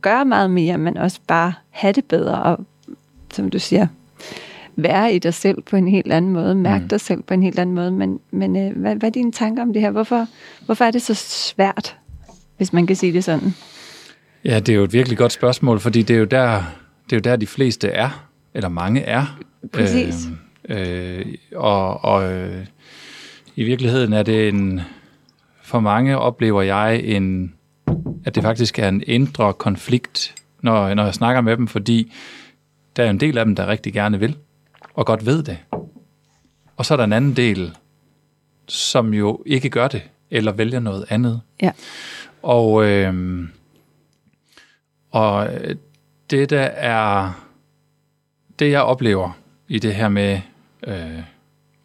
[0.00, 2.42] gøre meget mere, men også bare have det bedre.
[2.42, 2.64] Og
[3.32, 3.86] som du siger,
[4.82, 6.88] være i dig selv på en helt anden måde, mærke mm.
[6.88, 7.90] dig selv på en helt anden måde.
[7.90, 9.90] Men, men øh, hvad, hvad er dine tanker om det her?
[9.90, 10.26] Hvorfor,
[10.66, 11.96] hvorfor er det så svært,
[12.56, 13.54] hvis man kan sige det sådan?
[14.44, 16.62] Ja, det er jo et virkelig godt spørgsmål, fordi det er jo der,
[17.04, 19.38] det er jo der de fleste er, eller mange er.
[19.72, 20.28] Præcis.
[20.68, 22.66] Øh, øh, og og øh,
[23.56, 24.80] i virkeligheden er det en,
[25.62, 27.54] for mange oplever jeg en,
[28.24, 32.12] at det faktisk er en indre konflikt, når, når jeg snakker med dem, fordi
[32.96, 34.36] der er en del af dem, der rigtig gerne vil
[34.94, 35.58] og godt ved det.
[36.76, 37.76] Og så er der en anden del,
[38.68, 41.40] som jo ikke gør det, eller vælger noget andet.
[41.62, 41.70] Ja.
[42.42, 43.48] Og, øh,
[45.10, 45.48] og
[46.30, 47.32] det, der er
[48.58, 49.30] det, jeg oplever
[49.68, 50.40] i det her med
[50.86, 51.18] øh,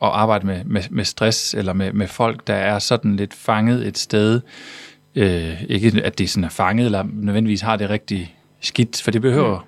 [0.01, 3.87] at arbejde med, med, med stress, eller med, med folk, der er sådan lidt fanget
[3.87, 4.41] et sted,
[5.15, 9.21] øh, ikke at de sådan er fanget, eller nødvendigvis har det rigtig skidt, for det
[9.21, 9.65] behøver mm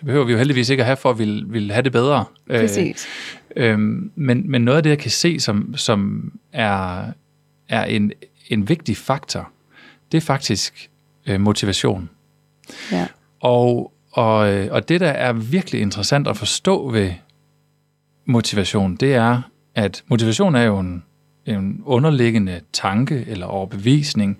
[0.00, 2.24] det behøver vi jo heldigvis ikke at have, for at vi vil have det bedre.
[2.48, 3.06] Præcis.
[3.56, 3.78] Øh, øh,
[4.14, 7.04] men, men noget af det, jeg kan se, som, som er,
[7.68, 8.12] er en,
[8.48, 9.50] en vigtig faktor,
[10.12, 10.90] det er faktisk
[11.26, 12.10] øh, motivation.
[12.92, 13.06] Ja.
[13.40, 17.12] Og, og, øh, og det, der er virkelig interessant at forstå ved
[18.26, 19.42] motivation, det er,
[19.74, 21.02] at motivation er jo en,
[21.46, 24.38] en underliggende tanke eller overbevisning.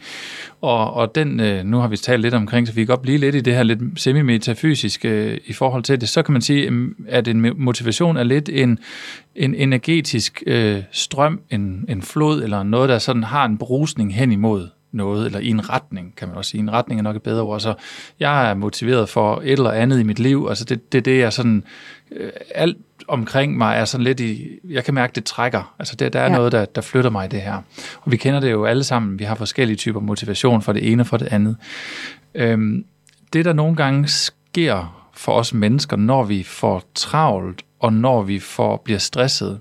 [0.61, 3.18] Og, og den, øh, nu har vi talt lidt omkring, så vi kan godt blive
[3.18, 6.09] lidt i det her lidt semi-metafysiske øh, i forhold til det.
[6.09, 8.78] Så kan man sige, mm, at en motivation er lidt en,
[9.34, 14.32] en energetisk øh, strøm, en, en flod eller noget, der sådan har en brusning hen
[14.32, 16.61] imod noget, eller i en retning, kan man også sige.
[16.61, 17.61] En retning er nok et bedre ord.
[17.61, 17.74] Så
[18.20, 20.46] jeg er motiveret for et eller andet i mit liv.
[20.48, 21.64] Altså det, det, det er sådan,
[22.11, 22.76] øh, alt
[23.11, 25.74] omkring mig er sådan lidt i, jeg kan mærke, det trækker.
[25.78, 26.36] Altså det, der er ja.
[26.36, 27.56] noget, der, der flytter mig i det her.
[28.00, 29.18] Og vi kender det jo alle sammen.
[29.18, 31.56] Vi har forskellige typer motivation for det ene og for det andet.
[32.34, 32.84] Øhm,
[33.32, 38.38] det, der nogle gange sker for os mennesker, når vi får travlt, og når vi
[38.38, 39.61] får, bliver stresset,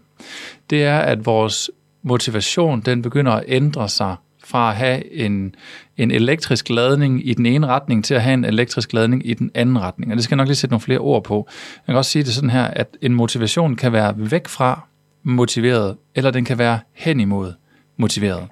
[0.70, 1.72] det er, at vores
[2.04, 4.16] motivation, den begynder at ændre sig
[4.50, 5.56] fra at have en,
[5.97, 9.52] en elektrisk ladning i den ene retning til at have en elektrisk ladning i den
[9.56, 10.12] anden retning.
[10.12, 11.47] Og det skal jeg nok lige sætte nogle flere ord på.
[11.88, 14.88] Jeg kan også sige det sådan her, at en motivation kan være væk fra
[15.24, 17.54] motiveret, eller den kan være hen imod
[17.97, 18.47] motiveret.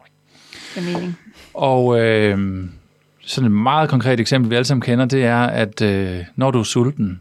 [0.76, 1.18] Det er mening.
[1.54, 2.66] Og øh,
[3.22, 6.60] sådan et meget konkret eksempel, vi alle sammen kender, det er, at øh, når du
[6.60, 7.20] er sulten,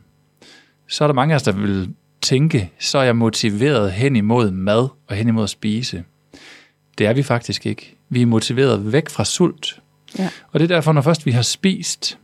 [0.89, 4.51] så er der mange af os, der vil tænke, så er jeg motiveret hen imod
[4.51, 6.05] mad og hen imod at spise.
[6.99, 7.96] Det er vi faktisk ikke.
[8.09, 9.81] Vi er motiveret væk fra sult.
[10.19, 10.29] Ja.
[10.53, 12.19] Og det er derfor, når først vi har spist,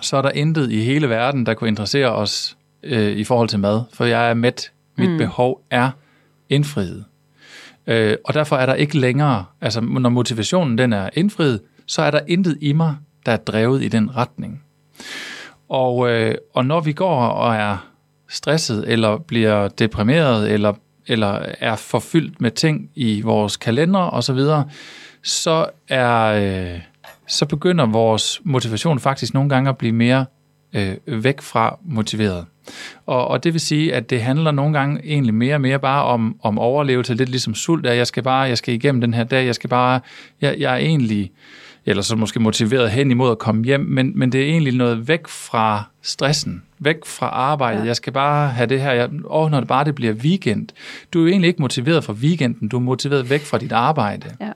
[0.00, 3.58] så er der intet i hele verden, der kunne interessere os øh, i forhold til
[3.58, 3.82] mad.
[3.92, 4.70] For jeg er mæt.
[4.96, 5.18] Mit mm.
[5.18, 5.90] behov er
[6.48, 7.04] indfriet.
[7.86, 12.10] Øh, og derfor er der ikke længere, altså når motivationen den er indfriet, så er
[12.10, 14.62] der intet i mig, der er drevet i den retning.
[15.68, 17.88] Og, øh, og når vi går og er
[18.28, 20.72] stresset, eller bliver deprimeret, eller
[21.06, 24.62] eller er forfyldt med ting i vores kalender osv., så,
[25.22, 26.80] så er øh,
[27.26, 30.26] så begynder vores motivation faktisk nogle gange at blive mere
[30.72, 32.46] øh, væk fra motiveret.
[33.06, 36.04] Og, og det vil sige, at det handler nogle gange egentlig mere og mere bare
[36.04, 39.24] om, om overlevelse, lidt ligesom sult at jeg skal bare, jeg skal igennem den her
[39.24, 40.00] dag, jeg skal bare,
[40.40, 41.30] jeg, jeg er egentlig,
[41.86, 45.08] eller så måske motiveret hen imod at komme hjem, men, men det er egentlig noget
[45.08, 47.80] væk fra stressen, væk fra arbejdet.
[47.80, 47.86] Ja.
[47.86, 48.92] Jeg skal bare have det her.
[48.92, 50.68] Jeg, åh, når det bare det bliver weekend.
[51.12, 54.36] Du er jo egentlig ikke motiveret for weekenden, du er motiveret væk fra dit arbejde.
[54.40, 54.50] Ja.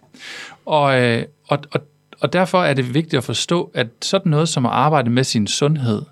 [0.67, 1.81] Og, øh, og, og,
[2.21, 5.47] og derfor er det vigtigt at forstå, at sådan noget som at arbejde med sin
[5.47, 6.03] sundhed,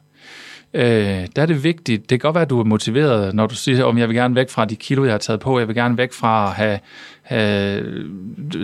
[0.77, 2.01] øh, der er det vigtigt.
[2.01, 4.35] Det kan godt være, at du er motiveret, når du siger, om jeg vil gerne
[4.35, 5.59] væk fra de kilo, jeg har taget på.
[5.59, 6.79] Jeg vil gerne væk fra at have,
[7.23, 7.85] have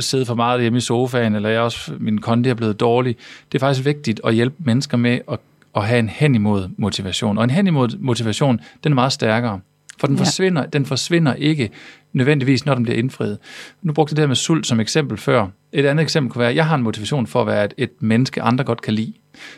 [0.00, 3.16] siddet for meget hjemme i sofaen, eller jeg også, min kondi er blevet dårlig.
[3.52, 5.38] Det er faktisk vigtigt at hjælpe mennesker med at
[5.76, 7.38] at have en hen imod motivation.
[7.38, 9.60] Og en hen imod motivation, den er meget stærkere.
[10.00, 10.22] For den Ja.
[10.22, 11.70] forsvinder, den forsvinder ikke
[12.12, 13.38] nødvendigvis, når den bliver indfriet.
[13.82, 15.46] Nu brugte jeg det her med sult som eksempel før.
[15.72, 17.90] Et andet eksempel kunne være, at jeg har en motivation for at være et, et
[18.00, 19.12] menneske, andre godt kan lide.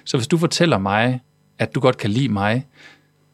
[0.05, 1.21] Så hvis du fortæller mig,
[1.59, 2.67] at du godt kan lide mig,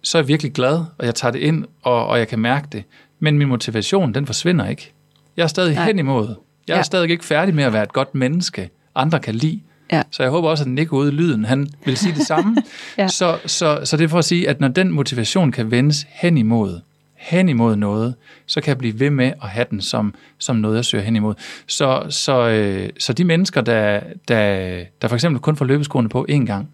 [0.03, 2.69] så er jeg virkelig glad, og jeg tager det ind, og, og jeg kan mærke
[2.73, 2.85] det.
[3.19, 4.93] Men min motivation, den forsvinder ikke.
[5.37, 5.87] Jeg er stadig Nej.
[5.87, 6.35] hen imod.
[6.69, 6.83] Jeg er Ja.
[6.83, 9.61] stadig ikke færdig med at være et godt menneske, andre kan lide.
[9.93, 10.03] Ja.
[10.11, 12.57] Så jeg håber også, at Nick ude i lyden, han vil sige det samme.
[12.99, 13.09] Ja.
[13.09, 16.39] så, så, så det er for at sige, at når den motivation kan vendes hen
[16.39, 16.81] imod,
[17.17, 18.15] hen imod noget,
[18.47, 21.17] så kan jeg blive ved med at have den som, som noget, jeg søger hen
[21.17, 21.35] imod.
[21.67, 26.27] Så, så, øh, så de mennesker, der, der, der for eksempel kun får løbeskoene på
[26.31, 26.69] én gang,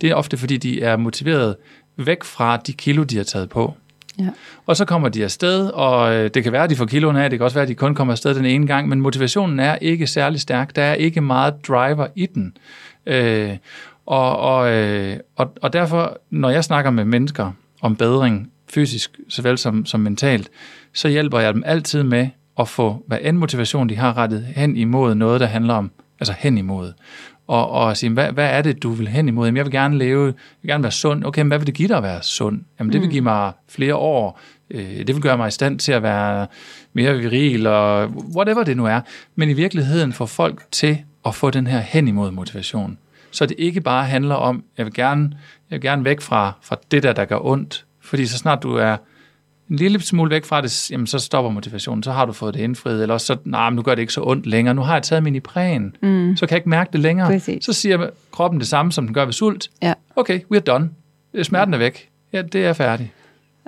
[0.00, 1.56] det er ofte fordi, de er motiveret
[1.96, 3.74] væk fra de kilo, de har taget på.
[4.18, 4.28] Ja.
[4.66, 7.30] Og så kommer de afsted, og øh, det kan være, at de får kiloen af,
[7.30, 9.76] det kan også være, at de kun kommer afsted den ene gang, men motivationen er
[9.76, 10.76] ikke særlig stærk.
[10.76, 12.56] Der er ikke meget driver i den.
[13.06, 13.56] Øh,
[14.06, 19.58] og, og, øh, og, og derfor, når jeg snakker med mennesker om bedring, fysisk såvel
[19.58, 20.50] som, som mentalt,
[20.92, 24.76] så hjælper jeg dem altid med at få, hvad end motivation de har rettet hen
[24.76, 26.92] imod noget, der handler om, altså hen imod.
[27.48, 29.46] Og, og sige, hvad, hvad er det, du vil hen imod?
[29.46, 31.24] Jamen, jeg vil gerne leve, jeg vil gerne være sund.
[31.24, 32.60] Okay, men hvad vil det give dig at være sund?
[32.78, 34.40] Jamen, det vil give mig flere år.
[34.70, 36.46] Øh, Det vil gøre mig i stand til at være
[36.92, 39.00] mere viril, og whatever det nu er.
[39.36, 42.98] Men i virkeligheden får folk til at få den her hen imod motivation.
[43.30, 45.22] Så det ikke bare handler om, jeg vil gerne,
[45.70, 47.84] jeg vil gerne væk fra, fra det der, der gør ondt.
[48.00, 48.96] Fordi så snart du er
[49.70, 52.60] en lille smule væk fra det, jamen så stopper motivationen, så har du fået det
[52.60, 55.02] indfriet, eller så, nej, men nu gør det ikke så ondt længere, nu har jeg
[55.02, 56.36] taget min Ipren, mm.
[56.36, 57.28] så kan jeg ikke mærke det længere.
[57.28, 57.64] Præcis.
[57.64, 59.70] Så siger kroppen det samme, som den gør ved sult.
[59.82, 59.94] Ja.
[60.16, 60.90] Okay, we're done.
[61.42, 62.08] Smerten er væk.
[62.32, 63.08] Ja, det er færdigt.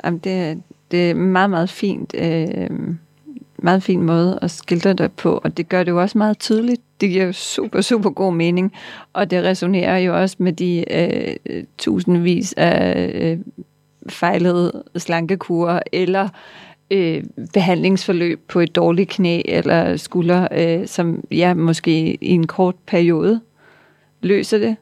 [0.05, 2.15] Jamen, det, det er meget, meget fint.
[2.19, 2.71] Øh,
[3.63, 6.81] meget fin måde at skildre det på, og det gør det jo også meget tydeligt.
[7.01, 8.73] Det giver jo super, super god mening,
[9.13, 13.39] og det resonerer jo også med de øh, tusindvis af øh,
[14.09, 16.29] fejlede slankekurer, eller
[16.91, 22.75] øh, behandlingsforløb på et dårligt knæ eller skulder, øh, som ja, måske i en kort
[22.87, 23.41] periode
[24.23, 24.77] løser det,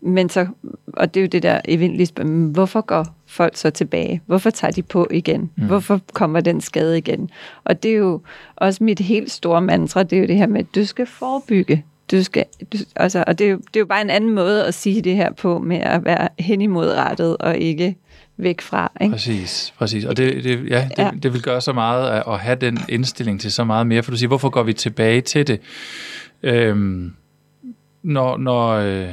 [0.00, 0.46] men så,
[0.92, 4.22] og det er jo det der evindelige spørgsmål, hvorfor går folk så tilbage?
[4.26, 5.50] Hvorfor tager de på igen?
[5.56, 5.66] Mm.
[5.66, 7.30] Hvorfor kommer den skade igen?
[7.64, 8.20] Og det er jo
[8.56, 11.84] også mit helt store mantra, det er jo det her med, at du skal forebygge.
[12.10, 14.66] Du skal, du, altså, og det er, jo, det er jo bare en anden måde
[14.66, 17.96] at sige det her på, med at være hen imod rettet og ikke
[18.38, 18.92] væk fra.
[19.00, 19.12] Ikke?
[19.12, 20.04] Præcis, præcis.
[20.04, 21.10] Og det, det, ja, det, Ja.
[21.22, 24.10] det vil gøre så meget at, at have den indstilling til så meget mere, for
[24.10, 25.60] du siger, hvorfor går vi tilbage til det?
[26.42, 27.12] Øhm,
[28.02, 29.08] når, når øh,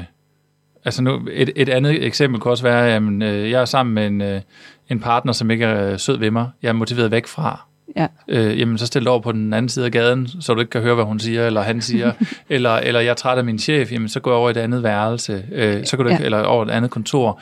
[0.85, 4.07] altså nu, et, et andet eksempel kunne også være, at øh, jeg er sammen med
[4.07, 4.41] en, øh,
[4.89, 6.49] en partner, som ikke er øh, sød ved mig.
[6.61, 7.65] Jeg er motiveret væk fra.
[7.95, 8.07] Ja.
[8.27, 10.81] Øh, jamen, så stil over på den anden side af gaden, så du ikke kan
[10.81, 12.11] høre, hvad hun siger, eller han siger,
[12.49, 14.57] eller, eller jeg er træt af min chef, jamen, så går jeg over i et
[14.57, 16.25] andet værelse, øh, så kan du ikke, Ja.
[16.25, 17.41] eller over et andet kontor.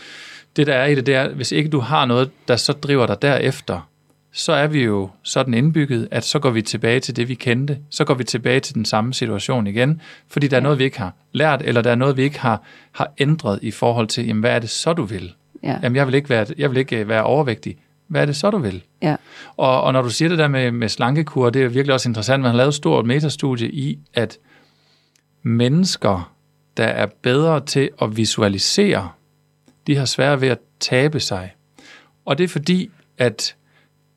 [0.55, 3.05] Det, der er i det, det er, hvis ikke du har noget, der så driver
[3.05, 3.89] dig derefter,
[4.31, 7.77] så er vi jo sådan indbygget, at så går vi tilbage til det, vi kendte.
[7.89, 10.99] Så går vi tilbage til den samme situation igen, fordi der er noget, vi ikke
[10.99, 14.39] har lært, eller der er noget, vi ikke har, har ændret i forhold til, jamen,
[14.39, 15.33] hvad er det så, du vil?
[15.63, 15.79] Ja.
[15.83, 17.77] Jamen, jeg vil ikke være, jeg vil ikke øh, være overvægtig.
[18.07, 18.83] Hvad er det så, du vil?
[19.01, 19.15] Ja.
[19.57, 22.41] Og, og når du siger det der med, med slankekur, det er virkelig også interessant.
[22.41, 24.37] Man har lavet et stort metastudie i, at
[25.43, 26.33] mennesker,
[26.77, 29.09] der er bedre til at visualisere,
[29.87, 31.53] de har svært ved at tabe sig.
[32.25, 33.55] Og det er fordi, at,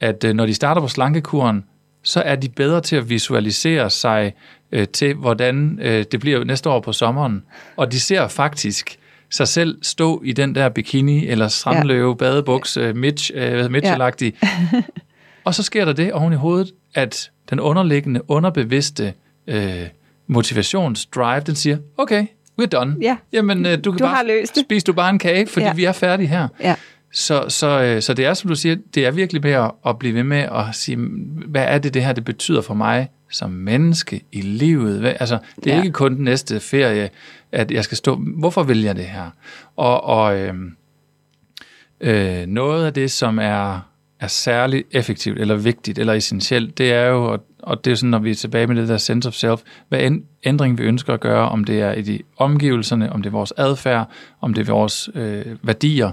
[0.00, 1.64] at øh, når de starter på slankekuren,
[2.02, 4.34] så er de bedre til at visualisere sig
[4.72, 7.44] øh, til, hvordan øh, det bliver næste år på sommeren.
[7.76, 8.98] Og de ser faktisk
[9.30, 12.14] sig selv stå i den der bikini, eller strandløve, ja.
[12.14, 14.34] badebuks, øh, mitch, øh, mitchellagtig.
[15.44, 19.14] Og så sker der det oven i hovedet, at den underliggende, underbevidste
[19.46, 19.86] øh,
[20.26, 22.26] motivationsdrive, den siger, okay,
[22.60, 22.96] we're done.
[23.00, 23.16] Ja.
[23.32, 24.62] Jamen, øh, du kan Du bare har løst det.
[24.64, 25.72] spise du bare en kage, fordi Ja.
[25.74, 26.48] vi er færdige her.
[26.60, 26.74] Ja.
[27.12, 29.98] Så, så, øh, så det er, som du siger, det er virkelig med at, at
[29.98, 30.96] blive ved med at sige,
[31.46, 35.00] hvad er det, det her det betyder for mig som menneske i livet?
[35.00, 35.82] Hvad, altså, det er ja.
[35.82, 37.10] ikke kun den næste ferie,
[37.52, 39.30] at jeg skal stå, hvorfor vil jeg det her?
[39.76, 40.54] Og, og øh,
[42.00, 43.80] øh, noget af det, som er,
[44.20, 48.18] er særligt effektivt, eller vigtigt, eller essentielt, det er jo, og, det er sådan, når
[48.18, 50.10] vi er tilbage med det der sense of self, hvad
[50.44, 53.52] ændring vi ønsker at gøre, om det er i de omgivelserne, om det er vores
[53.56, 54.08] adfærd,
[54.40, 56.10] om det er vores øh, værdier,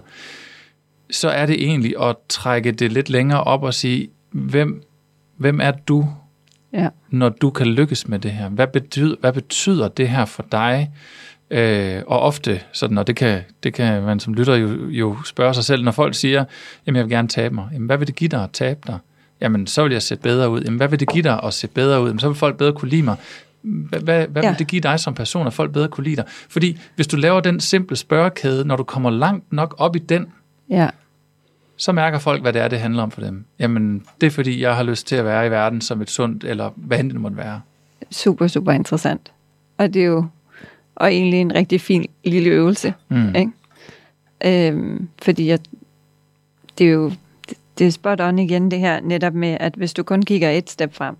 [1.11, 4.83] så er det egentlig at trække det lidt længere op og sige, hvem,
[5.37, 6.07] hvem er du,
[6.73, 6.89] Ja.
[7.09, 8.49] når du kan lykkes med det her?
[8.49, 10.91] Hvad betyder, hvad betyder det her for dig?
[11.53, 15.53] Øh, og ofte, sådan, og det kan, det kan man som lytter jo, jo spørge
[15.53, 16.45] sig selv, når folk siger,
[16.87, 17.67] jamen jeg vil gerne tabe mig.
[17.73, 18.97] Jamen hvad vil det give dig at tabe dig?
[19.41, 20.61] Jamen så vil jeg se bedre ud.
[20.61, 22.07] Jamen hvad vil det give dig at se bedre ud?
[22.07, 23.15] Jamen så vil folk bedre kunne lide mig.
[23.61, 24.49] Hvad, hvad, hvad Ja.
[24.49, 26.25] vil det give dig som person, at folk bedre kunne lide dig?
[26.27, 30.27] Fordi hvis du laver den simple spørgekæde, når du kommer langt nok op i den,
[30.69, 30.89] Ja.
[31.77, 33.45] så mærker folk, hvad det er, det handler om for dem.
[33.59, 36.43] Jamen, det er fordi, jeg har lyst til at være i verden som et sundt,
[36.43, 37.61] eller hvad end det måtte være.
[38.11, 39.31] Super, super interessant.
[39.77, 40.25] Og det er jo
[40.95, 42.93] og egentlig en rigtig fin lille øvelse.
[43.09, 43.35] Mm.
[43.35, 43.51] Ikke?
[44.45, 45.59] Øhm, fordi jeg,
[46.77, 47.11] det er jo
[47.77, 50.69] det er spot on igen det her, netop med, at hvis du kun kigger et
[50.69, 51.15] step frem,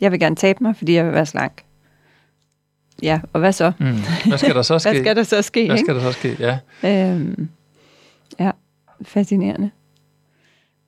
[0.00, 1.64] jeg vil gerne tabe mig, fordi jeg vil være slank.
[3.02, 3.72] Ja, og hvad så?
[3.78, 3.96] Mm.
[4.26, 4.90] Hvad skal der så ske?
[4.90, 5.66] hvad skal der så ske?
[5.66, 5.86] Hvad ikke?
[5.86, 6.36] skal der så ske?
[6.38, 6.58] Ja.
[6.84, 7.48] Øhm,
[8.40, 8.50] ja,
[9.02, 9.70] fascinerende.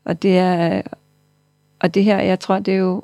[0.05, 0.83] Og det er,
[1.81, 3.03] og det her, jeg tror, det er jo,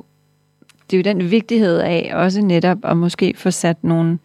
[0.91, 4.19] det er jo den vigtighed af også netop at måske få sat nogle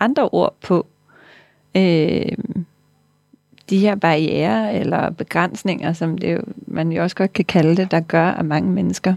[0.00, 0.86] andre ord på
[1.76, 2.66] øhm,
[3.70, 7.90] de her barriere eller begrænsninger, som det jo, man jo også godt kan kalde det,
[7.90, 9.14] der gør, at mange mennesker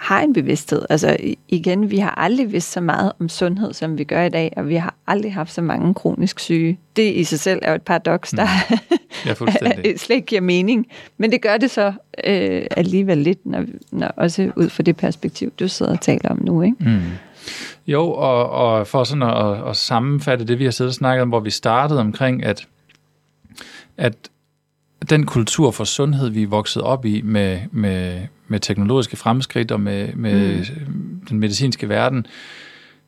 [0.00, 0.82] har en bevidsthed.
[0.90, 1.16] Altså
[1.48, 4.68] igen, vi har aldrig vidst så meget om sundhed, som vi gør i dag, og
[4.68, 6.78] vi har aldrig haft så mange kronisk syge.
[6.96, 8.46] Det i sig selv er jo et paradoks, der
[9.26, 9.98] Ja, fuldstændig.
[10.00, 10.86] slet ikke giver mening.
[11.18, 11.92] Men det gør det så
[12.24, 16.38] øh, alligevel lidt, når, når, også ud fra det perspektiv, du sidder og taler om
[16.44, 16.62] nu.
[16.62, 16.76] Ikke?
[16.80, 17.00] Mm.
[17.86, 21.22] Jo, og, og for sådan at, at, at sammenfatte det, vi har siddet og snakket
[21.22, 22.66] om, hvor vi startede omkring, at,
[23.96, 24.14] at
[25.10, 29.80] den kultur for sundhed, vi er vokset op i med, med, med teknologiske fremskridt og
[29.80, 31.26] med, med mm.
[31.28, 32.26] den medicinske verden,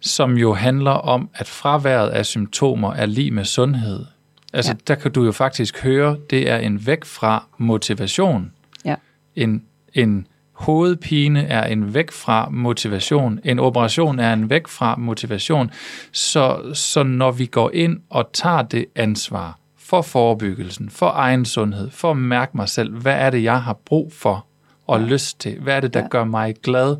[0.00, 4.04] som jo handler om, at fraværet af symptomer er lige med sundhed.
[4.52, 4.78] Altså, ja.
[4.86, 8.52] der kan du jo faktisk høre, det er en væk fra motivation.
[8.84, 8.94] Ja.
[9.36, 9.62] En,
[9.94, 10.26] en
[10.62, 13.40] hovedpine er en væk fra motivation.
[13.44, 15.70] En operation er en væk fra motivation.
[16.12, 21.90] Så, så når vi går ind og tager det ansvar for forebyggelsen, for egen sundhed,
[21.90, 24.46] for at mærke mig selv, hvad er det, jeg har brug for
[24.86, 25.06] og ja.
[25.06, 25.60] lyst til?
[25.60, 26.08] Hvad er det, der ja.
[26.08, 26.96] gør mig glad?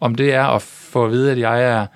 [0.00, 1.86] Om det er at få at vide, at jeg er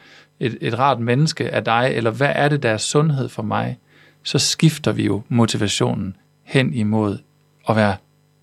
[0.41, 3.79] et, et rart menneske af dig, eller hvad er det, der er sundhed for mig?
[4.23, 7.19] Så skifter vi jo motivationen hen imod
[7.69, 7.97] at være,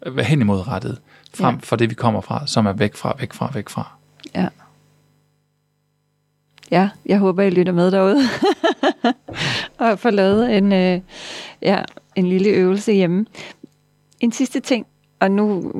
[0.08, 0.98] være hen imod rettet
[1.34, 1.60] frem ja.
[1.64, 3.92] for det, vi kommer fra, som er væk fra, væk fra, væk fra.
[4.36, 4.48] Ja.
[6.72, 8.18] Ja, jeg håber, I lytter med derude.
[9.80, 11.02] og får lavet en, øh,
[11.62, 11.84] ja,
[12.16, 13.26] en lille øvelse hjemme.
[14.20, 14.86] En sidste ting,
[15.20, 15.72] og nu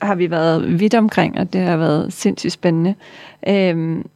[0.00, 2.94] har vi været vidt omkring, og det har været sindssygt spændende.
[3.48, 4.06] Øhm,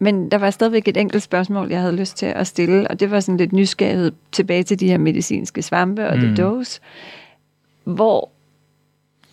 [0.00, 3.10] men der var stadigvæk et enkelt spørgsmål, jeg havde lyst til at stille, og det
[3.10, 6.20] var sådan lidt nysgerrighed tilbage til de her medicinske svampe og mm.
[6.20, 6.80] the dose.
[7.84, 8.30] Hvor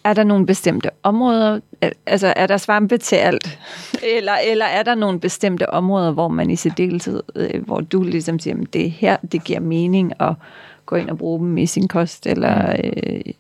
[0.10, 1.60] er der nogle bestemte områder,
[2.05, 3.60] altså er der svampe til alt,
[4.18, 8.39] eller, eller er der nogle bestemte områder, hvor man i særdeleshed, øh, hvor du ligesom
[8.39, 10.34] siger, at det er her, det giver mening at
[10.86, 13.34] gå ind og bruge dem i sin kost, eller øh,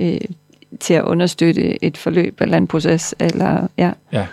[0.00, 0.20] øh,
[0.80, 3.90] til at understøtte et forløb eller en proces, eller ja.
[4.12, 4.26] Ja,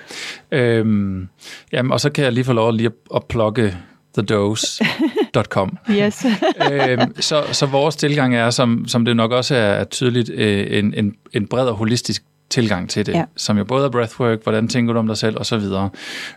[0.51, 1.27] øhm,
[1.71, 3.77] jamen, og så kan jeg lige få lov lige at, at plukke
[4.13, 5.77] thedose.com.
[5.91, 6.25] yes.
[6.71, 10.93] øhm, så, så vores tilgang er, som, som det nok også er, tydeligt, øh, en,
[10.93, 13.23] en, en bred og holistisk tilgang til det, ja.
[13.35, 15.89] som jo både er breathwork, hvordan tænker du om dig selv, og så videre.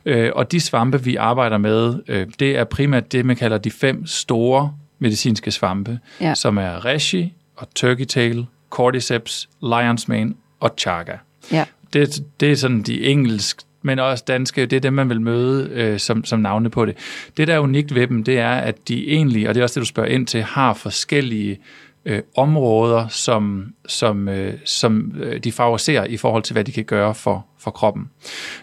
[0.05, 3.70] Øh, og de svampe, vi arbejder med, øh, det er primært det, man kalder de
[3.70, 6.35] fem store medicinske svampe, ja.
[6.35, 11.16] som er reishi og turkey tail, cordyceps, lion's mane og chaga.
[11.53, 11.64] Ja.
[11.93, 15.70] Det, det er sådan de engelsk men også danske, det er dem, man vil møde
[15.72, 16.97] øh, som, som navne på det.
[17.37, 19.80] Det, der er unikt ved dem, det er, at de egentlig, og det er også
[19.80, 21.59] det, du spørger ind til, har forskellige
[22.05, 26.85] øh, områder, som, som, øh, som øh, de favoriserer i forhold til, hvad de kan
[26.85, 28.11] gøre for, for kroppen.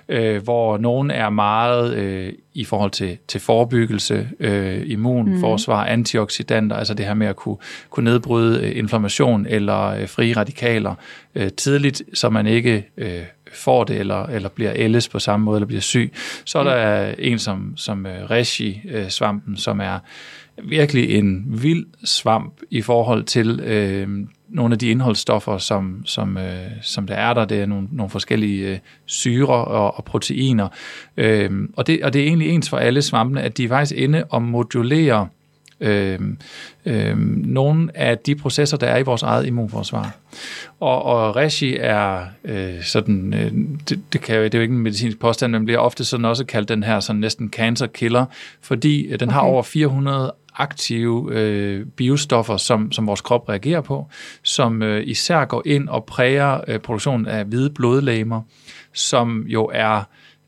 [0.10, 5.92] Øh, hvor nogle er meget øh, i forhold til, til forebyggelse, øh, immunforsvar, mm.
[5.92, 7.58] antioxidanter, altså det her med at kunne,
[7.90, 10.96] kunne nedbryde øh, inflammation eller øh, frie radikaler
[11.36, 13.22] øh, tidligt, så man ikke øh,
[13.54, 16.14] får det, eller, eller bliver ældes på samme måde, eller bliver syg.
[16.46, 20.00] Så er der en som, som uh, reishi-svampen, som er
[20.64, 24.08] virkelig en vild svamp i forhold til øh,
[24.50, 27.46] nogle af de indholdsstoffer, som, som, øh, som der er der.
[27.46, 30.68] Det er nogle, nogle forskellige øh, syre og, og proteiner.
[31.18, 34.00] Øh, og, det, og det er egentlig ens for alle svampene, at de er faktisk
[34.00, 35.26] inde og modulerer
[35.80, 36.20] øh,
[36.86, 40.16] øh, nogle af de processer, der er i vores eget immunforsvar.
[40.80, 43.52] Og, og Reishi er øh, sådan, øh,
[43.90, 46.46] det, det, kan, det er jo ikke en medicinsk påstand, men bliver ofte sådan også
[46.46, 48.26] kaldt den her sådan næsten cancer killer,
[48.62, 49.34] fordi øh, den okay.
[49.34, 54.08] har over 400 aktive øh, biostoffer, som, som vores krop reagerer på,
[54.44, 58.42] som øh, især går ind og præger øh, produktionen af hvide blodlegemer,
[58.94, 60.04] som jo er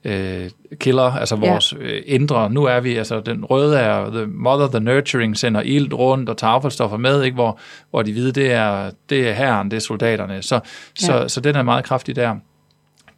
[0.06, 0.50] øh,
[0.80, 1.78] killer, altså vores ja.
[1.86, 2.50] øh, indre.
[2.50, 6.38] Nu er vi, altså den røde er the mother, the nurturing, sender ilt rundt og
[6.38, 7.36] tager affaldsstoffer med, ikke?
[7.36, 10.42] Hvor, hvor de hvide, det er, det er herren, det er soldaterne.
[10.42, 10.60] Så, ja.
[10.96, 12.36] så, så den er meget kraftig der.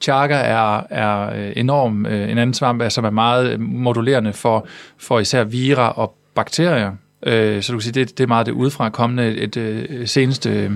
[0.01, 4.67] Chaga er, er enorm, øh, en anden svamp, som er meget modulerende for,
[4.97, 6.91] for især vira og bakterier.
[7.25, 9.27] Øh, så du kan sige, det, det er meget det udefra kommende.
[9.27, 10.71] Et, et, et seneste øh,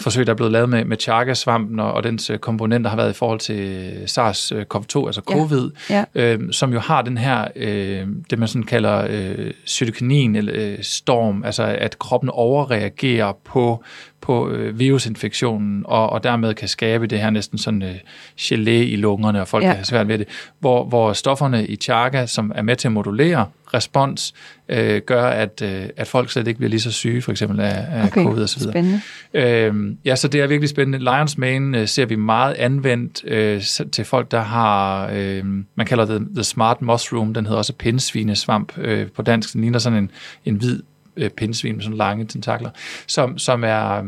[0.00, 3.10] forsøg, der er blevet lavet med, med chaga-svampen og, og dens øh, komponenter, har været
[3.10, 6.04] i forhold til SARS-CoV-2, altså covid, Ja.
[6.14, 10.78] øh, som jo har den her, øh, det man sådan kalder øh, cytokinin eller øh,
[10.82, 13.84] storm, altså at kroppen overreagerer på
[14.24, 17.94] på øh, virusinfektionen, og, og dermed kan skabe det her næsten sådan øh,
[18.40, 19.68] gelé i lungerne, og folk Ja.
[19.68, 20.28] kan have svært ved det.
[20.60, 24.34] Hvor, hvor stofferne i chaga, som er med til at modulere respons,
[24.68, 27.84] øh, gør, at, øh, at folk slet ikke bliver lige så syge, for eksempel af,
[27.90, 28.48] af Okay, covid videre.
[28.48, 29.00] spændende.
[29.34, 30.98] Øhm, ja, så det er virkelig spændende.
[30.98, 33.62] Lions Mane øh, ser vi meget anvendt øh,
[33.92, 35.44] til folk, der har, øh,
[35.74, 39.52] man kalder det the smart mushroom, den hedder også pindsvinesvamp øh, på dansk.
[39.52, 40.10] Den ligner sådan en,
[40.44, 40.80] en hvid
[41.16, 42.70] øh, pindsvin med sådan lange tentakler,
[43.06, 44.04] som, som er, øh,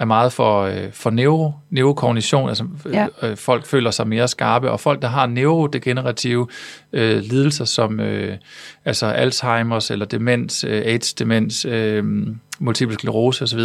[0.00, 3.06] er meget for, øh, for neuro, neurokognition, altså Ja.
[3.22, 3.28] ja.
[3.30, 6.48] øh, folk føler sig mere skarpe, og folk, der har neurodegenerative
[6.92, 8.36] øh, lidelser som øh,
[8.84, 12.04] altså Alzheimer's eller demens, øh, AIDS-demens, øh,
[12.58, 13.60] multiple sklerose osv.,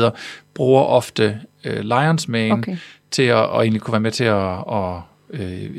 [0.54, 2.78] bruger ofte øh, Lions Mane Okay.
[3.12, 5.70] til at og egentlig kunne være med til at, at øh,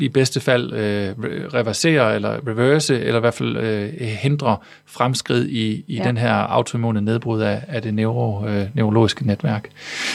[0.00, 5.48] i bedste fald øh, re- reversere eller reverse, eller i hvert fald øh, hindre fremskrid
[5.48, 6.04] i, i ja.
[6.04, 9.68] den her autoimmune nedbrud af, af det neuro, øh, neurologiske netværk.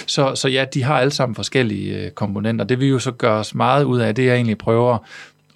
[0.08, 2.66] Så, så ja, de har alle sammen forskellige øh, komponenter.
[2.66, 4.98] Det vi jo så gør os meget ud af, det er egentlig prøver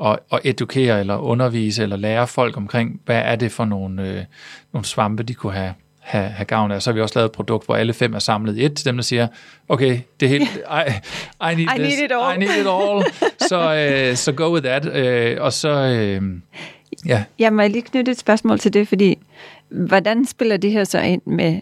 [0.05, 4.23] at, at edukere eller undervise eller lære folk omkring, hvad er det for nogle, øh,
[4.73, 5.73] nogle svampe, de kunne have,
[6.07, 6.81] have, have gavn af.
[6.81, 8.85] Så har vi også lavet et produkt, hvor alle fem er samlet i et til
[8.85, 9.27] dem, der siger,
[9.69, 10.91] okay, det er helt, I,
[11.51, 12.35] I need I need this, it all.
[12.35, 13.05] I need it all.
[13.49, 14.85] så, øh, så go with that.
[14.95, 16.21] Øh, og så, øh,
[17.05, 19.17] ja, Jeg må lige knytte et spørgsmål til det, fordi
[19.69, 21.59] hvordan spiller det her så ind med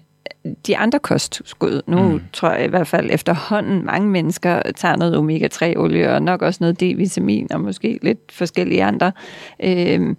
[0.68, 1.82] de andre kostskud?
[1.88, 2.22] Nu mm.
[2.34, 6.84] Tror jeg i hvert fald efterhånden mange mennesker tager noget omega-3-olie og nok også noget
[6.84, 9.12] D-vitamin og måske lidt forskellige andre.
[9.64, 10.18] Øhm,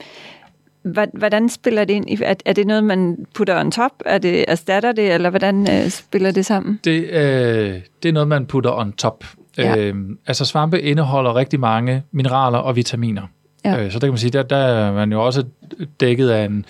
[1.12, 2.22] Hvordan spiller det ind?
[2.22, 3.92] Er, er det noget, man putter on top?
[4.04, 6.80] Er det erstatter det, eller hvordan øh, spiller det sammen?
[6.84, 9.24] Det, øh, det er noget, man putter on top.
[9.58, 9.76] Ja.
[9.76, 13.22] Øhm, altså svampe indeholder rigtig mange mineraler og vitaminer.
[13.70, 13.84] Ja.
[13.84, 15.44] Øh, så der kan man sige, der, der er man jo også
[16.00, 16.64] dækket af en,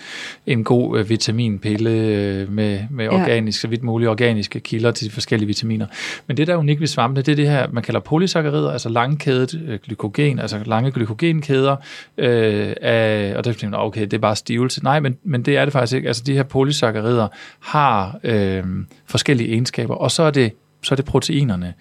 [0.47, 3.13] en god øh, vitaminpille øh, med, med Ja.
[3.13, 5.85] organisk, så vidt muligt organiske kilder til de forskellige vitaminer.
[6.27, 8.89] Men det, der er unikt ved svampene, det er det her, man kalder polysaccarider, altså
[8.89, 11.75] langkædet øh, glykogen, altså lange glykogenkæder.
[12.17, 14.83] Øh, af, og der tænker man, okay, det er bare stivelse.
[14.83, 16.07] Nej, men, men det er det faktisk ikke.
[16.07, 17.27] Altså de her polysaccarider
[17.59, 18.63] har øh,
[19.05, 20.51] forskellige egenskaber, og så er det
[20.83, 21.73] så er det proteinerne.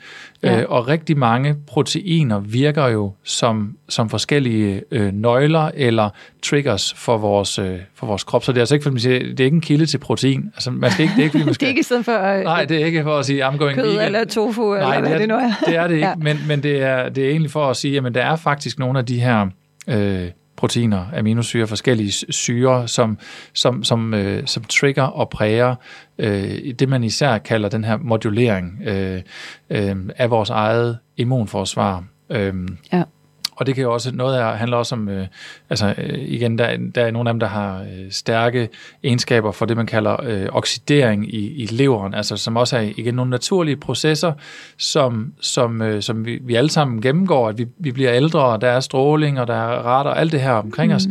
[0.43, 0.61] Ja.
[0.61, 6.11] Øh, og rigtig mange proteiner virker jo som, som forskellige øh, nøgler eller
[6.43, 8.45] triggers for vores, øh, for vores krop.
[8.45, 10.51] Så det er altså ikke, fordi man siger, det er ikke en kilde til protein.
[10.55, 11.67] Altså, man skal ikke, det er ikke, man Det skal...
[11.67, 13.91] er ikke stedet for øh, Nej, det er ikke for at sige, I'm going kød
[13.91, 14.05] vegan.
[14.05, 15.53] eller tofu, eller Nej, hvad det er, det nu er.
[15.67, 16.15] det er det ikke, ja.
[16.15, 18.99] men, men det, er, det er egentlig for at sige, at der er faktisk nogle
[18.99, 19.47] af de her
[19.89, 23.19] øh, proteiner, aminosyre, forskellige syre, som,
[23.55, 25.75] som, som, øh, som trigger og præger
[26.19, 29.23] øh, det, man især kalder den her modulering øh,
[29.71, 32.05] øh, af vores eget immunforsvar.
[32.31, 32.55] Øh,
[32.93, 33.03] Ja
[33.57, 35.27] og det kan jo også, noget af handler også om, øh,
[35.71, 38.69] altså øh, igen, der, der er nogle af dem, der har øh, stærke
[39.03, 43.15] egenskaber for det, man kalder øh, oxidering i, i leveren, altså som også er igen
[43.15, 44.33] nogle naturlige processer,
[44.79, 48.61] som, som, øh, som vi, vi alle sammen gennemgår, at vi, vi bliver ældre, og
[48.61, 50.97] der er stråling, og der er radar, og alt det her omkring mm.
[50.97, 51.07] os,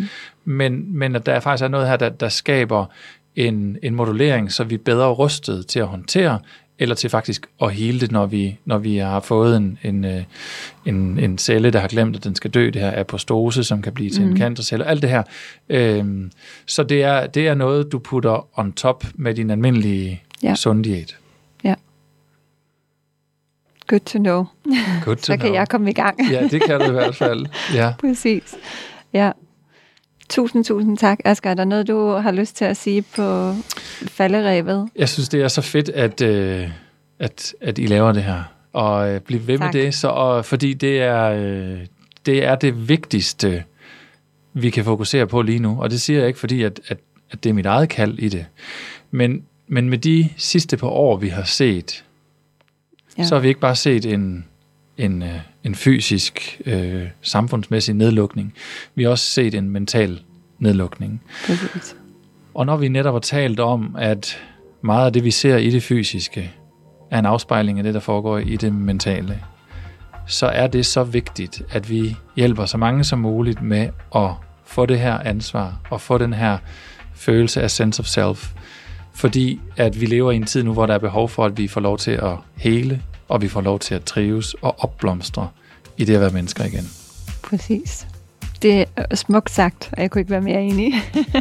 [0.46, 2.86] men, men at der faktisk er noget her, der, der skaber
[3.36, 6.40] en, en modulering, så vi er bedre rustet til at håndtere,
[6.80, 10.24] eller til faktisk at hele det, når vi, når vi har fået en, en, øh,
[10.86, 13.94] en, en celle, der har glemt, at den skal dø, det her apostose, som kan
[13.94, 14.32] blive til mm.
[14.32, 15.24] en cancercelle, alt det her.
[15.70, 16.32] Øhm,
[16.66, 20.50] så det er, det er noget, du putter on top med din almindelige Ja.
[20.50, 20.56] ja.
[20.56, 21.18] sunddiæt.
[23.88, 24.46] Good to know.
[25.04, 25.54] Good to Så kan know.
[25.54, 26.32] jeg komme i gang.
[26.32, 27.46] Ja, det kan du i hvert fald.
[27.74, 27.94] Ja.
[28.00, 28.56] Præcis.
[29.14, 29.32] Ja.
[30.30, 31.50] Tusind, tusind tak, Asger.
[31.50, 33.54] Er der noget, du har lyst til at sige på
[34.08, 34.90] falderevet?
[34.96, 36.70] Jeg synes, det er så fedt, at, øh,
[37.20, 38.44] at, at I laver det her.
[38.74, 39.74] Og øh, blive ved Tak.
[39.74, 41.80] med det, så, og, fordi det er, øh,
[42.26, 43.64] det er det vigtigste,
[44.54, 45.78] vi kan fokusere på lige nu.
[45.82, 46.98] Og det siger jeg ikke, fordi at, at,
[47.32, 48.46] at det er mit eget kald i det.
[49.12, 52.04] Men, men med de sidste par år, vi har set,
[53.18, 53.22] Ja.
[53.22, 53.28] ja.
[53.28, 54.46] så har vi ikke bare set en,
[54.98, 58.54] en, øh, en fysisk, øh, samfundsmæssig nedlukning.
[58.96, 60.20] Vi har også set en mental
[60.60, 61.22] nedlukning.
[61.46, 61.96] Præcis.
[62.54, 64.44] Og når vi netop har talt om, at
[64.82, 66.52] meget af det, vi ser i det fysiske,
[67.12, 69.40] er en afspejling af det, der foregår i det mentale,
[70.28, 74.30] så er det så vigtigt, at vi hjælper så mange som muligt med at
[74.66, 76.58] få det her ansvar og få den her
[77.16, 78.54] følelse af sense of self.
[79.14, 81.68] Fordi at vi lever i en tid nu, hvor der er behov for, at vi
[81.68, 85.50] får lov til at hele, og vi får lov til at trives og opblomstre
[85.98, 86.90] i det at være mennesker igen.
[87.44, 88.08] Præcis.
[88.62, 90.94] Det er smukt sagt, og jeg kunne ikke være mere enig.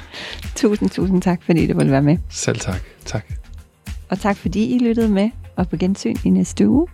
[0.57, 2.19] tusind, tusind tak, fordi du ville være med.
[2.31, 2.81] Selv tak.
[3.05, 3.25] Tak.
[4.09, 6.87] Og tak, fordi I lyttede med, og på gensyn i næste uge.